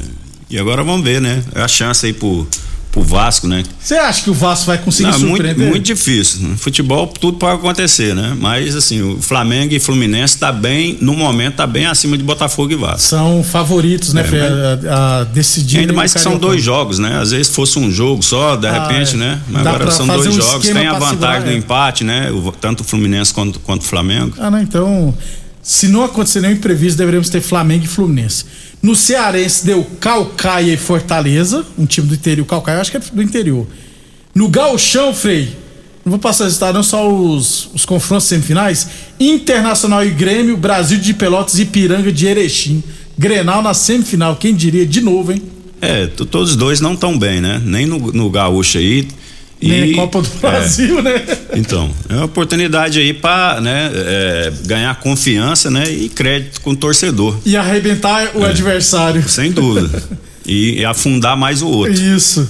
e 0.51 0.59
agora 0.59 0.85
vamos 0.85 1.03
ver, 1.03 1.21
né? 1.21 1.43
A 1.55 1.67
chance 1.67 2.05
aí 2.07 2.13
pro, 2.13 2.47
pro 2.93 3.03
Vasco, 3.03 3.49
né? 3.49 3.63
Você 3.81 3.95
acha 3.95 4.23
que 4.23 4.29
o 4.31 4.35
Vasco 4.35 4.67
vai 4.67 4.77
conseguir 4.79 5.11
Não, 5.11 5.19
muito, 5.21 5.37
surpreender? 5.37 5.69
muito 5.71 5.85
difícil. 5.85 6.47
No 6.47 6.57
futebol 6.59 7.07
tudo 7.09 7.39
pode 7.39 7.57
acontecer, 7.57 8.15
né? 8.15 8.37
Mas 8.39 8.77
assim, 8.77 9.01
o 9.01 9.17
Flamengo 9.21 9.73
e 9.75 9.81
Fluminense 9.81 10.37
tá 10.39 10.53
bem, 10.53 10.99
no 11.01 11.15
momento 11.15 11.55
tá 11.57 11.67
bem 11.67 11.87
acima 11.87 12.19
de 12.19 12.23
Botafogo 12.23 12.71
e 12.71 12.77
Vasco. 12.77 13.01
São 13.01 13.43
favoritos, 13.43 14.13
né, 14.13 14.21
É, 14.21 14.31
mas- 14.31 14.87
A, 14.87 15.21
a 15.21 15.25
decidir. 15.25 15.79
Ainda 15.79 15.93
mais 15.95 16.13
que 16.13 16.21
são 16.21 16.37
dois 16.37 16.63
jogos, 16.63 16.99
né? 16.99 17.19
Às 17.19 17.31
vezes 17.31 17.49
fosse 17.49 17.79
um 17.79 17.91
jogo 17.91 18.23
só, 18.23 18.57
de 18.57 18.67
Ah, 18.67 18.87
repente, 18.87 19.15
é. 19.15 19.19
né? 19.19 19.41
Mas 19.49 19.65
Dá 19.65 19.71
agora 19.71 19.91
são 19.91 20.07
dois 20.07 20.27
um 20.27 20.33
jogos. 20.33 20.69
Tem 20.69 20.87
a 20.87 20.99
vantagem 20.99 21.49
do 21.49 21.53
empate, 21.57 22.05
né? 22.05 22.31
O- 22.31 22.53
tanto 22.53 22.83
o 22.83 22.85
Fluminense 22.85 23.33
quanto, 23.33 23.59
quanto 23.61 23.81
o 23.81 23.87
Flamengo. 23.87 24.37
Ah, 24.39 24.51
não, 24.51 24.61
então. 24.61 25.17
Se 25.63 25.87
não 25.89 26.03
acontecer 26.05 26.41
nenhum 26.41 26.55
imprevisto, 26.55 26.99
deveríamos 26.99 27.31
ter 27.31 27.41
Flamengo 27.41 27.85
e 27.85 27.89
Fluminense. 27.89 28.45
No 28.83 28.97
Cearense 28.97 29.65
deu 29.65 29.85
Calcaia 30.01 30.73
e 30.73 30.77
Fortaleza, 30.77 31.65
um 31.79 31.87
time 31.87 32.09
do 32.09 32.15
interior. 32.15 32.45
Calcaia, 32.45 32.77
eu 32.77 32.81
acho 32.81 32.91
que 32.91 32.97
é 32.97 33.01
do 33.01 33.23
interior. 33.23 33.67
No 34.35 34.49
Gauchão, 34.49 35.15
Frei, 35.15 35.57
não 36.05 36.11
vou 36.11 36.19
passar 36.19 36.45
resultado, 36.45 36.75
não, 36.75 36.83
só 36.83 37.09
os, 37.09 37.71
os 37.73 37.87
confrontos 37.87 38.27
semifinais. 38.27 38.89
Internacional 39.21 40.05
e 40.05 40.11
Grêmio, 40.11 40.57
Brasil 40.57 40.99
de 40.99 41.15
Pelotas 41.15 41.61
e 41.61 41.65
Piranga 41.65 42.11
de 42.11 42.27
Erechim. 42.27 42.83
Grenal 43.17 43.63
na 43.63 43.73
semifinal, 43.73 44.35
quem 44.35 44.55
diria? 44.55 44.85
De 44.85 45.01
novo, 45.01 45.31
hein? 45.31 45.43
É, 45.81 46.07
todos 46.07 46.51
os 46.51 46.57
dois 46.57 46.81
não 46.81 46.97
tão 46.97 47.17
bem, 47.17 47.41
né? 47.41 47.63
Nem 47.65 47.87
no, 47.87 48.13
no 48.13 48.31
Gaúcho 48.31 48.79
aí. 48.79 49.07
A 49.63 49.95
Copa 49.95 50.23
do 50.23 50.29
Brasil, 50.41 51.01
né? 51.03 51.23
Então, 51.55 51.91
é 52.09 52.15
uma 52.15 52.25
oportunidade 52.25 52.99
aí 52.99 53.13
pra 53.15 53.61
né, 53.61 53.91
é, 53.95 54.53
ganhar 54.67 54.95
confiança 55.01 55.71
né, 55.71 55.85
e 55.89 56.09
crédito 56.09 56.61
com 56.61 56.71
o 56.71 56.77
torcedor. 56.77 57.37
E 57.45 57.57
arrebentar 57.57 58.33
o 58.35 58.45
É. 58.45 58.51
adversário. 58.51 59.29
Sem 59.29 59.53
dúvida. 59.53 60.03
e, 60.45 60.81
e 60.81 60.85
afundar 60.85 61.37
mais 61.37 61.63
o 61.63 61.69
outro. 61.69 61.95
Isso. 61.95 62.49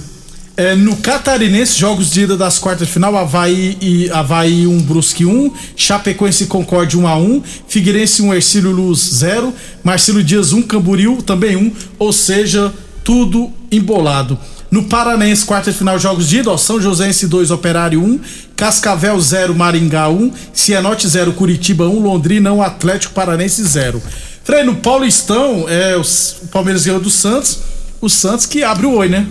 É, 0.55 0.75
no 0.75 0.95
Catarinense, 0.97 1.79
jogos 1.79 2.11
de 2.11 2.21
ida 2.21 2.37
das 2.37 2.59
quartas 2.59 2.87
de 2.87 2.93
final, 2.93 3.17
Havaí 3.17 3.75
e 3.81 4.09
Havaí 4.11 4.67
1, 4.67 4.81
Brusque 4.83 5.25
1, 5.25 5.51
Chapecoense 5.75 6.43
e 6.43 6.47
Concorde 6.47 6.95
1 6.95 7.07
a 7.07 7.17
1, 7.17 7.41
Figueirense 7.67 8.21
1, 8.21 8.33
Ercílio 8.35 8.71
Luz 8.71 8.99
0, 9.15 9.51
Marcelo 9.83 10.23
Dias 10.23 10.53
1, 10.53 10.61
Camboriú 10.61 11.23
também 11.23 11.55
1, 11.55 11.71
ou 11.97 12.13
seja, 12.13 12.71
tudo 13.03 13.51
embolado. 13.71 14.37
No 14.73 14.81
Paranense, 14.85 15.45
quarta 15.45 15.71
de 15.71 15.77
final, 15.77 15.99
jogos 15.99 16.27
de 16.27 16.39
ida, 16.39 16.49
ó, 16.49 16.57
São 16.57 16.81
Joséense 16.81 17.27
2, 17.27 17.51
Operário 17.51 18.03
1, 18.03 18.19
Cascavel 18.55 19.19
0, 19.21 19.53
Maringá 19.53 20.09
1, 20.09 20.31
Cianorte 20.51 21.07
0, 21.07 21.31
Curitiba 21.33 21.87
1, 21.87 21.99
Londrina 21.99 22.51
1, 22.51 22.59
Atlético 22.59 23.13
Paranense 23.13 23.63
0. 23.63 24.01
Frei, 24.43 24.63
no 24.63 24.73
Paulistão, 24.77 25.65
é, 25.69 25.95
os- 25.95 26.37
o 26.41 26.47
Palmeiras 26.47 26.83
ganhou 26.83 26.99
do 26.99 27.11
Santos, 27.11 27.59
o 28.01 28.09
Santos 28.09 28.47
que 28.47 28.63
abre 28.63 28.87
o 28.87 28.93
oi, 28.95 29.09
né? 29.09 29.27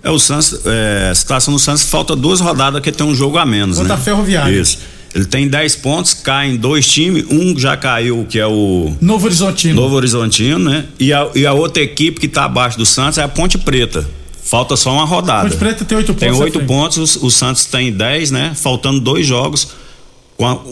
É, 0.00 0.10
o 0.12 0.18
Santos, 0.20 0.60
é, 0.64 1.08
a 1.10 1.14
situação 1.16 1.52
do 1.52 1.58
Santos 1.58 1.82
falta 1.82 2.14
duas 2.14 2.38
rodadas 2.38 2.80
que 2.80 2.92
tem 2.92 3.04
um 3.04 3.16
jogo 3.16 3.36
a 3.36 3.44
menos, 3.44 3.78
Contra 3.78 3.96
né? 3.96 4.00
Ferroviária. 4.00 4.60
Isso. 4.60 4.78
Ele 5.12 5.24
tem 5.24 5.48
10 5.48 5.74
pontos, 5.74 6.14
caem 6.14 6.56
dois 6.56 6.86
times, 6.86 7.24
um 7.28 7.58
já 7.58 7.76
caiu, 7.76 8.24
que 8.30 8.38
é 8.38 8.46
o 8.46 8.92
Novo 9.00 9.26
Horizontino. 9.26 9.74
Novo 9.74 9.96
Horizontino, 9.96 10.58
né? 10.70 10.84
E 11.00 11.12
a, 11.12 11.28
e 11.34 11.44
a 11.44 11.52
outra 11.52 11.82
equipe 11.82 12.20
que 12.20 12.28
tá 12.28 12.44
abaixo 12.44 12.78
do 12.78 12.86
Santos 12.86 13.18
é 13.18 13.24
a 13.24 13.28
Ponte 13.28 13.58
Preta. 13.58 14.06
Falta 14.44 14.76
só 14.76 14.92
uma 14.92 15.04
rodada. 15.04 15.48
Ponte 15.48 15.58
Preta 15.58 15.84
tem 15.84 15.96
oito 15.96 16.12
Tem 16.12 16.28
pontos, 16.28 16.44
oito 16.44 16.58
né, 16.60 16.66
pontos, 16.66 17.16
o, 17.16 17.30
Santos 17.30 17.64
tem 17.64 17.90
10, 17.90 18.30
né? 18.30 18.52
Faltando 18.54 19.00
dois 19.00 19.26
jogos, 19.26 19.68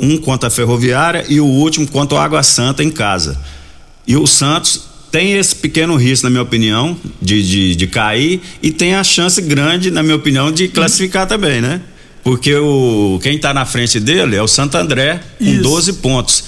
um 0.00 0.18
contra 0.18 0.48
a 0.48 0.50
Ferroviária 0.50 1.24
e 1.28 1.40
o 1.40 1.46
último 1.46 1.88
contra 1.88 2.18
o 2.18 2.20
Água 2.20 2.42
Santa 2.42 2.84
em 2.84 2.90
casa. 2.90 3.40
E 4.06 4.14
o 4.14 4.26
Santos 4.26 4.82
tem 5.10 5.32
esse 5.32 5.56
pequeno 5.56 5.96
risco, 5.96 6.26
na 6.26 6.30
minha 6.30 6.42
opinião, 6.42 6.96
de, 7.20 7.42
de, 7.42 7.74
de 7.74 7.86
cair 7.86 8.42
e 8.62 8.70
tem 8.70 8.94
a 8.94 9.02
chance 9.02 9.40
grande, 9.40 9.90
na 9.90 10.02
minha 10.02 10.16
opinião, 10.16 10.52
de 10.52 10.68
classificar 10.68 11.26
também, 11.26 11.60
né? 11.62 11.80
Porque 12.22 12.54
o, 12.54 13.18
quem 13.22 13.38
tá 13.38 13.54
na 13.54 13.64
frente 13.64 13.98
dele 13.98 14.36
é 14.36 14.42
o 14.42 14.46
Santo 14.46 14.76
André, 14.76 15.20
com 15.38 15.44
Isso. 15.44 15.62
12 15.62 15.92
pontos. 15.94 16.44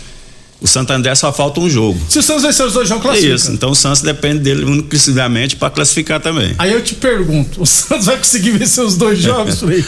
O 0.64 0.66
Santo 0.66 0.94
André 0.94 1.14
só 1.14 1.30
falta 1.30 1.60
um 1.60 1.68
jogo. 1.68 2.00
Se 2.08 2.18
o 2.18 2.22
Santos 2.22 2.42
vencer 2.42 2.64
os 2.64 2.72
dois 2.72 2.88
jogos, 2.88 3.04
É 3.04 3.08
classifica. 3.08 3.34
isso. 3.34 3.52
Então 3.52 3.70
o 3.70 3.74
Santos 3.74 4.00
depende 4.00 4.38
dele 4.38 4.64
unicamente 4.64 5.56
para 5.56 5.68
classificar 5.68 6.18
também. 6.20 6.54
Aí 6.58 6.72
eu 6.72 6.80
te 6.82 6.94
pergunto, 6.94 7.60
o 7.60 7.66
Santos 7.66 8.06
vai 8.06 8.16
conseguir 8.16 8.52
vencer 8.52 8.82
os 8.82 8.96
dois 8.96 9.18
jogos, 9.18 9.60
Frei? 9.60 9.84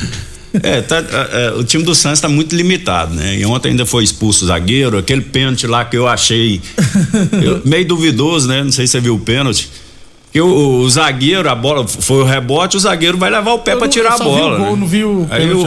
É, 0.62 0.82
tá, 0.82 0.98
é, 0.98 1.46
é, 1.46 1.50
o 1.52 1.64
time 1.64 1.82
do 1.82 1.94
Santos 1.94 2.18
está 2.18 2.28
muito 2.28 2.54
limitado, 2.54 3.14
né? 3.14 3.38
E 3.38 3.44
ontem 3.46 3.70
ainda 3.70 3.86
foi 3.86 4.04
expulso 4.04 4.44
o 4.44 4.48
zagueiro, 4.48 4.98
aquele 4.98 5.22
pênalti 5.22 5.66
lá 5.66 5.82
que 5.84 5.96
eu 5.96 6.06
achei 6.06 6.60
eu- 7.42 7.60
meio 7.64 7.86
duvidoso, 7.86 8.46
né? 8.46 8.62
Não 8.62 8.70
sei 8.72 8.86
se 8.86 8.92
você 8.92 9.00
viu 9.00 9.14
o 9.14 9.18
pênalti. 9.18 9.70
Que 10.32 10.40
o, 10.40 10.80
o 10.80 10.90
zagueiro, 10.90 11.48
a 11.48 11.54
bola 11.54 11.86
foi 11.88 12.18
o 12.22 12.24
rebote, 12.24 12.76
o 12.76 12.80
zagueiro 12.80 13.16
vai 13.16 13.30
levar 13.30 13.52
o 13.54 13.60
pé 13.60 13.74
para 13.74 13.88
tirar 13.88 14.14
a 14.14 14.18
só 14.18 14.24
vi 14.24 14.30
bola. 14.40 14.56
o 14.56 14.58
gol, 14.58 14.70
né? 14.74 14.80
não 14.80 14.86
vi 14.86 15.02
o 15.04 15.26
Aí 15.30 15.50
o, 15.50 15.60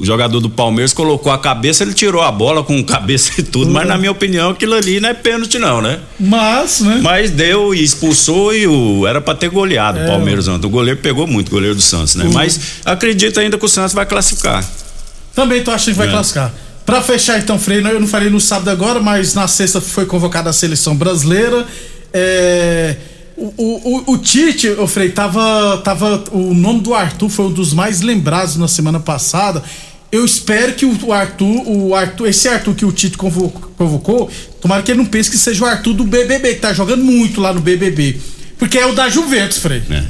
jogador 0.02 0.40
do 0.40 0.50
Palmeiras 0.50 0.92
colocou 0.92 1.30
a 1.30 1.38
cabeça, 1.38 1.84
ele 1.84 1.94
tirou 1.94 2.20
a 2.20 2.32
bola 2.32 2.64
com 2.64 2.82
cabeça 2.82 3.30
e 3.38 3.44
tudo, 3.44 3.70
mas 3.70 3.86
na 3.86 3.96
minha 3.96 4.10
opinião 4.10 4.50
aquilo 4.50 4.74
ali 4.74 4.98
não 4.98 5.08
é 5.10 5.14
pênalti 5.14 5.56
não, 5.58 5.80
né? 5.80 6.00
Mas, 6.18 6.80
né? 6.80 6.98
Mas 7.00 7.30
deu 7.30 7.72
e 7.72 7.80
expulsou 7.84 8.52
e 8.52 8.66
o, 8.66 9.06
era 9.06 9.20
pra 9.20 9.34
ter 9.36 9.48
goleado 9.50 10.00
É. 10.00 10.04
o 10.04 10.06
Palmeiras 10.08 10.48
ontem. 10.48 10.66
O 10.66 10.70
goleiro 10.70 10.98
pegou 11.00 11.26
muito, 11.28 11.46
o 11.48 11.50
goleiro 11.52 11.76
do 11.76 11.82
Santos, 11.82 12.16
né? 12.16 12.24
O- 12.24 12.32
Mas 12.32 12.58
acredito 12.84 13.38
ainda 13.38 13.56
que 13.56 13.64
o 13.64 13.68
Santos 13.68 13.92
vai 13.92 14.04
classificar. 14.06 14.64
Também 15.32 15.62
tô 15.62 15.70
achando 15.70 15.92
que 15.94 15.98
vai 15.98 16.08
É. 16.08 16.10
classificar. 16.10 16.52
Pra 16.84 17.00
fechar 17.02 17.38
então, 17.38 17.56
Frei, 17.56 17.78
eu 17.78 18.00
não 18.00 18.08
falei 18.08 18.30
no 18.30 18.40
sábado 18.40 18.68
agora, 18.70 18.98
mas 18.98 19.32
na 19.34 19.46
sexta 19.46 19.80
foi 19.80 20.06
convocada 20.06 20.50
a 20.50 20.52
seleção 20.52 20.96
brasileira. 20.96 21.64
É, 22.12 22.96
O, 23.40 23.54
o, 23.56 24.12
o, 24.12 24.18
Tite, 24.18 24.68
o 24.68 24.86
Frei, 24.86 25.10
tava, 25.10 25.80
tava. 25.82 26.22
O 26.30 26.52
nome 26.52 26.80
do 26.80 26.92
Arthur 26.92 27.30
foi 27.30 27.46
um 27.46 27.52
dos 27.52 27.72
mais 27.72 28.02
lembrados 28.02 28.56
na 28.56 28.68
semana 28.68 29.00
passada. 29.00 29.62
Eu 30.12 30.24
espero 30.24 30.74
que 30.74 30.84
o 30.84 31.12
Arthur, 31.12 31.62
o 31.66 31.94
Arthur, 31.94 32.26
esse 32.26 32.48
Arthur 32.48 32.74
que 32.74 32.84
o 32.84 32.92
Tite 32.92 33.16
convocou, 33.16 33.70
convocou, 33.78 34.30
tomara 34.60 34.82
que 34.82 34.90
ele 34.90 34.98
não 34.98 35.06
pense 35.06 35.30
que 35.30 35.38
seja 35.38 35.64
o 35.64 35.66
Arthur 35.66 35.94
do 35.94 36.04
BBB, 36.04 36.54
que 36.54 36.60
tá 36.60 36.74
jogando 36.74 37.02
muito 37.02 37.40
lá 37.40 37.52
no 37.52 37.60
BBB. 37.60 38.20
Porque 38.58 38.76
é 38.76 38.84
o 38.84 38.94
da 38.94 39.08
Juventus, 39.08 39.56
Frei. 39.56 39.82
É, 39.88 40.04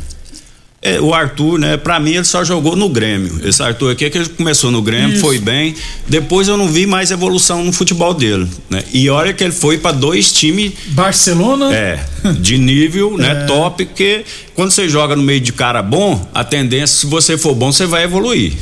o 1.03 1.12
Arthur, 1.12 1.59
né? 1.59 1.77
Pra 1.77 2.01
mim 2.01 2.12
ele 2.14 2.25
só 2.25 2.43
jogou 2.43 2.75
no 2.75 2.88
Grêmio. 2.88 3.38
Esse 3.47 3.62
Arthur 3.62 3.93
aqui 3.93 4.07
é 4.07 4.11
que 4.11 4.16
ele 4.16 4.29
começou 4.31 4.71
no 4.71 4.81
Grêmio, 4.81 5.12
Isso. 5.12 5.21
foi 5.21 5.38
bem. 5.38 5.75
Depois 6.09 6.49
eu 6.49 6.57
não 6.57 6.69
vi 6.69 6.87
mais 6.87 7.11
evolução 7.11 7.62
no 7.62 7.71
futebol 7.73 8.14
dele, 8.14 8.49
né? 8.71 8.83
E 8.93 9.11
olha 9.11 9.35
que 9.35 9.45
ele 9.45 9.53
foi 9.53 9.77
pra 9.77 9.93
dois 9.93 10.33
times 10.33 10.73
Barcelona. 10.87 11.75
é, 11.75 12.01
de 12.40 12.57
nível, 12.57 13.14
É. 13.21 13.23
né, 13.23 13.35
top, 13.47 13.85
porque 13.85 14.25
quando 14.55 14.71
você 14.71 14.88
joga 14.88 15.14
no 15.14 15.23
meio 15.23 15.40
de 15.40 15.53
cara 15.53 15.83
bom, 15.83 16.27
a 16.33 16.43
tendência, 16.45 16.97
se 17.01 17.07
você 17.07 17.37
for 17.37 17.55
bom, 17.55 17.71
você 17.71 17.85
vai 17.85 18.05
evoluir. 18.05 18.55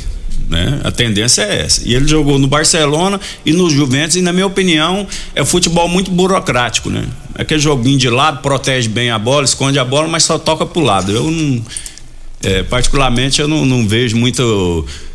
Né? 0.49 0.81
A 0.83 0.91
tendência 0.91 1.43
é 1.43 1.61
essa. 1.61 1.87
E 1.87 1.93
ele 1.93 2.07
jogou 2.07 2.37
no 2.39 2.47
Barcelona 2.47 3.19
e 3.45 3.53
no 3.53 3.69
Juventus, 3.69 4.15
e 4.17 4.21
na 4.21 4.33
minha 4.33 4.47
opinião, 4.47 5.07
é 5.35 5.45
futebol 5.45 5.87
muito 5.87 6.09
burocrático, 6.11 6.89
né? 6.89 7.05
Aquele 7.35 7.59
joguinho 7.61 7.97
de 7.99 8.09
lado, 8.09 8.41
protege 8.41 8.89
bem 8.89 9.09
a 9.11 9.19
bola, 9.19 9.45
esconde 9.45 9.77
a 9.79 9.85
bola, 9.85 10.07
mas 10.07 10.23
só 10.23 10.37
toca 10.37 10.65
pro 10.65 10.81
lado. 10.81 11.11
Eu 11.13 11.29
não. 11.31 11.61
É, 12.43 12.63
particularmente, 12.63 13.41
eu 13.41 13.47
não, 13.47 13.65
não 13.65 13.87
vejo 13.87 14.15
muita 14.17 14.43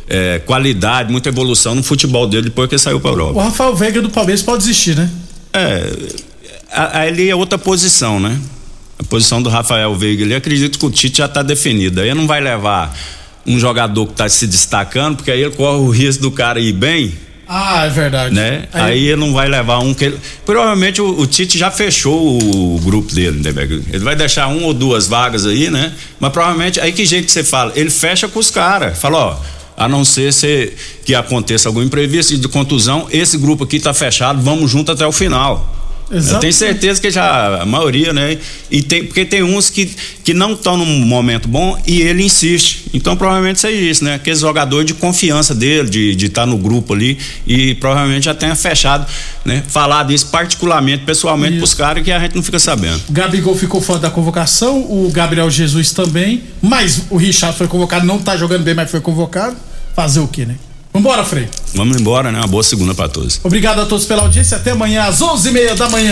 é, 0.07 0.39
qualidade, 0.39 1.11
muita 1.11 1.29
evolução 1.29 1.73
no 1.75 1.83
futebol 1.83 2.27
dele 2.27 2.43
depois 2.43 2.67
que 2.69 2.75
ele 2.75 2.81
saiu 2.81 2.99
pra 2.99 3.11
Europa. 3.11 3.39
O 3.39 3.43
Rafael 3.43 3.75
Veiga 3.75 4.01
do 4.01 4.09
Palmeiras 4.09 4.41
pode 4.41 4.59
desistir, 4.59 4.95
né? 4.95 5.09
É, 5.53 5.91
a- 6.71 7.01
ali 7.01 7.29
é 7.29 7.35
outra 7.35 7.57
posição, 7.57 8.19
né? 8.19 8.39
A 8.99 9.03
posição 9.03 9.41
do 9.41 9.49
Rafael 9.49 9.93
Veiga 9.95 10.23
ali, 10.23 10.35
acredito 10.35 10.77
que 10.79 10.85
o 10.85 10.91
Tite 10.91 11.17
já 11.17 11.25
está 11.25 11.41
definido. 11.41 11.99
Aí 12.01 12.13
não 12.13 12.27
vai 12.27 12.39
levar 12.39 12.95
um 13.45 13.59
jogador 13.59 14.05
que 14.05 14.13
está 14.13 14.27
se 14.29 14.47
destacando, 14.47 15.17
porque 15.17 15.31
aí 15.31 15.41
ele 15.41 15.51
corre 15.55 15.79
o 15.79 15.89
risco 15.89 16.21
do 16.23 16.31
cara 16.31 16.59
ir 16.59 16.73
bem, 16.73 17.13
Ah, 17.47 17.85
é 17.85 17.89
verdade. 17.89 18.33
né? 18.33 18.65
Aí, 18.73 19.07
ele 19.07 19.15
não 19.17 19.33
vai 19.33 19.47
levar 19.47 19.79
um 19.79 19.93
que 19.93 20.05
ele. 20.05 20.19
Provavelmente 20.45 21.01
o, 21.01 21.19
o 21.19 21.27
Tite 21.27 21.57
já 21.57 21.69
fechou 21.69 22.39
o, 22.41 22.79
grupo 22.79 23.13
dele, 23.13 23.41
né? 23.41 23.51
Ele 23.91 24.03
vai 24.03 24.15
deixar 24.15 24.47
um 24.47 24.63
ou 24.63 24.73
duas 24.73 25.07
vagas 25.07 25.45
aí, 25.45 25.69
né? 25.69 25.93
Mas 26.19 26.31
provavelmente, 26.31 26.79
aí 26.79 26.91
que 26.91 27.05
jeito 27.05 27.25
que 27.25 27.31
você 27.31 27.43
fala? 27.43 27.71
Ele 27.75 27.89
fecha 27.89 28.27
com 28.27 28.39
os 28.39 28.49
caras. 28.49 28.97
Fala, 28.97 29.17
ó. 29.17 29.37
A 29.77 29.89
não 29.89 30.05
ser 30.05 30.31
se, 30.31 30.71
que 31.03 31.13
aconteça 31.13 31.67
algum 31.67 31.81
imprevisto 31.81 32.37
de 32.37 32.47
contusão, 32.47 33.07
esse 33.11 33.37
grupo 33.37 33.65
aqui 33.65 33.77
tá 33.77 33.93
fechado, 33.93 34.41
vamos 34.41 34.71
junto 34.71 34.89
até 34.89 35.05
o 35.05 35.11
final. 35.11 35.74
Eu 36.09 36.39
tenho 36.39 36.53
certeza 36.53 37.01
que 37.01 37.09
já 37.09 37.61
a 37.61 37.65
maioria, 37.65 38.13
né? 38.13 38.37
E 38.69 38.83
tem, 38.83 39.05
porque 39.05 39.25
tem 39.25 39.41
uns 39.41 39.69
que, 39.69 39.89
que 40.23 40.33
não 40.33 40.53
estão 40.53 40.77
num 40.77 40.85
momento 41.05 41.47
bom 41.47 41.81
e 41.85 42.01
ele 42.01 42.23
insiste. 42.23 42.85
Então 42.93 43.15
provavelmente 43.15 43.59
seja 43.59 43.81
isso, 43.81 44.03
né? 44.03 44.15
Aquele 44.15 44.35
jogador 44.35 44.83
de 44.83 44.93
confiança 44.93 45.55
dele, 45.55 45.89
de 46.15 46.25
estar 46.25 46.45
no 46.45 46.57
grupo 46.57 46.93
ali 46.93 47.17
e 47.47 47.75
provavelmente 47.75 48.25
já 48.25 48.35
tenha 48.35 48.55
fechado, 48.55 49.05
né? 49.43 49.63
Falado 49.67 50.13
isso 50.13 50.27
particularmente, 50.27 51.03
pessoalmente 51.05 51.57
pros 51.57 51.73
caras 51.73 52.03
que 52.03 52.11
a 52.11 52.19
gente 52.19 52.35
não 52.35 52.43
fica 52.43 52.59
sabendo. 52.59 53.01
Gabigol 53.09 53.55
ficou 53.55 53.81
fora 53.81 53.99
da 53.99 54.09
convocação, 54.09 54.79
o 54.79 55.09
Gabriel 55.11 55.49
Jesus 55.49 55.91
também, 55.91 56.43
mas 56.61 57.03
o 57.09 57.17
Richard 57.17 57.57
foi 57.57 57.67
convocado, 57.67 58.05
não 58.05 58.19
tá 58.19 58.37
jogando 58.37 58.63
bem, 58.63 58.75
mas 58.75 58.91
foi 58.91 59.01
convocado. 59.01 59.55
Fazer 59.95 60.19
o 60.19 60.27
quê, 60.27 60.45
né? 60.45 60.55
Vambora, 60.95 61.25
Frei. 61.25 61.49
Vamos 61.73 61.97
embora, 61.99 62.31
né? 62.31 62.37
Uma 62.39 62.47
boa 62.47 62.63
segunda 62.63 62.95
para 62.95 63.09
todos. 63.09 63.41
Obrigado 63.43 63.81
a 63.81 63.85
todos 63.85 64.05
pela 64.05 64.21
audiência. 64.21 64.55
Até 64.55 64.71
amanhã 64.71 65.03
às 65.03 65.19
11h30 65.19 65.75
da 65.75 65.89
manhã. 65.89 66.03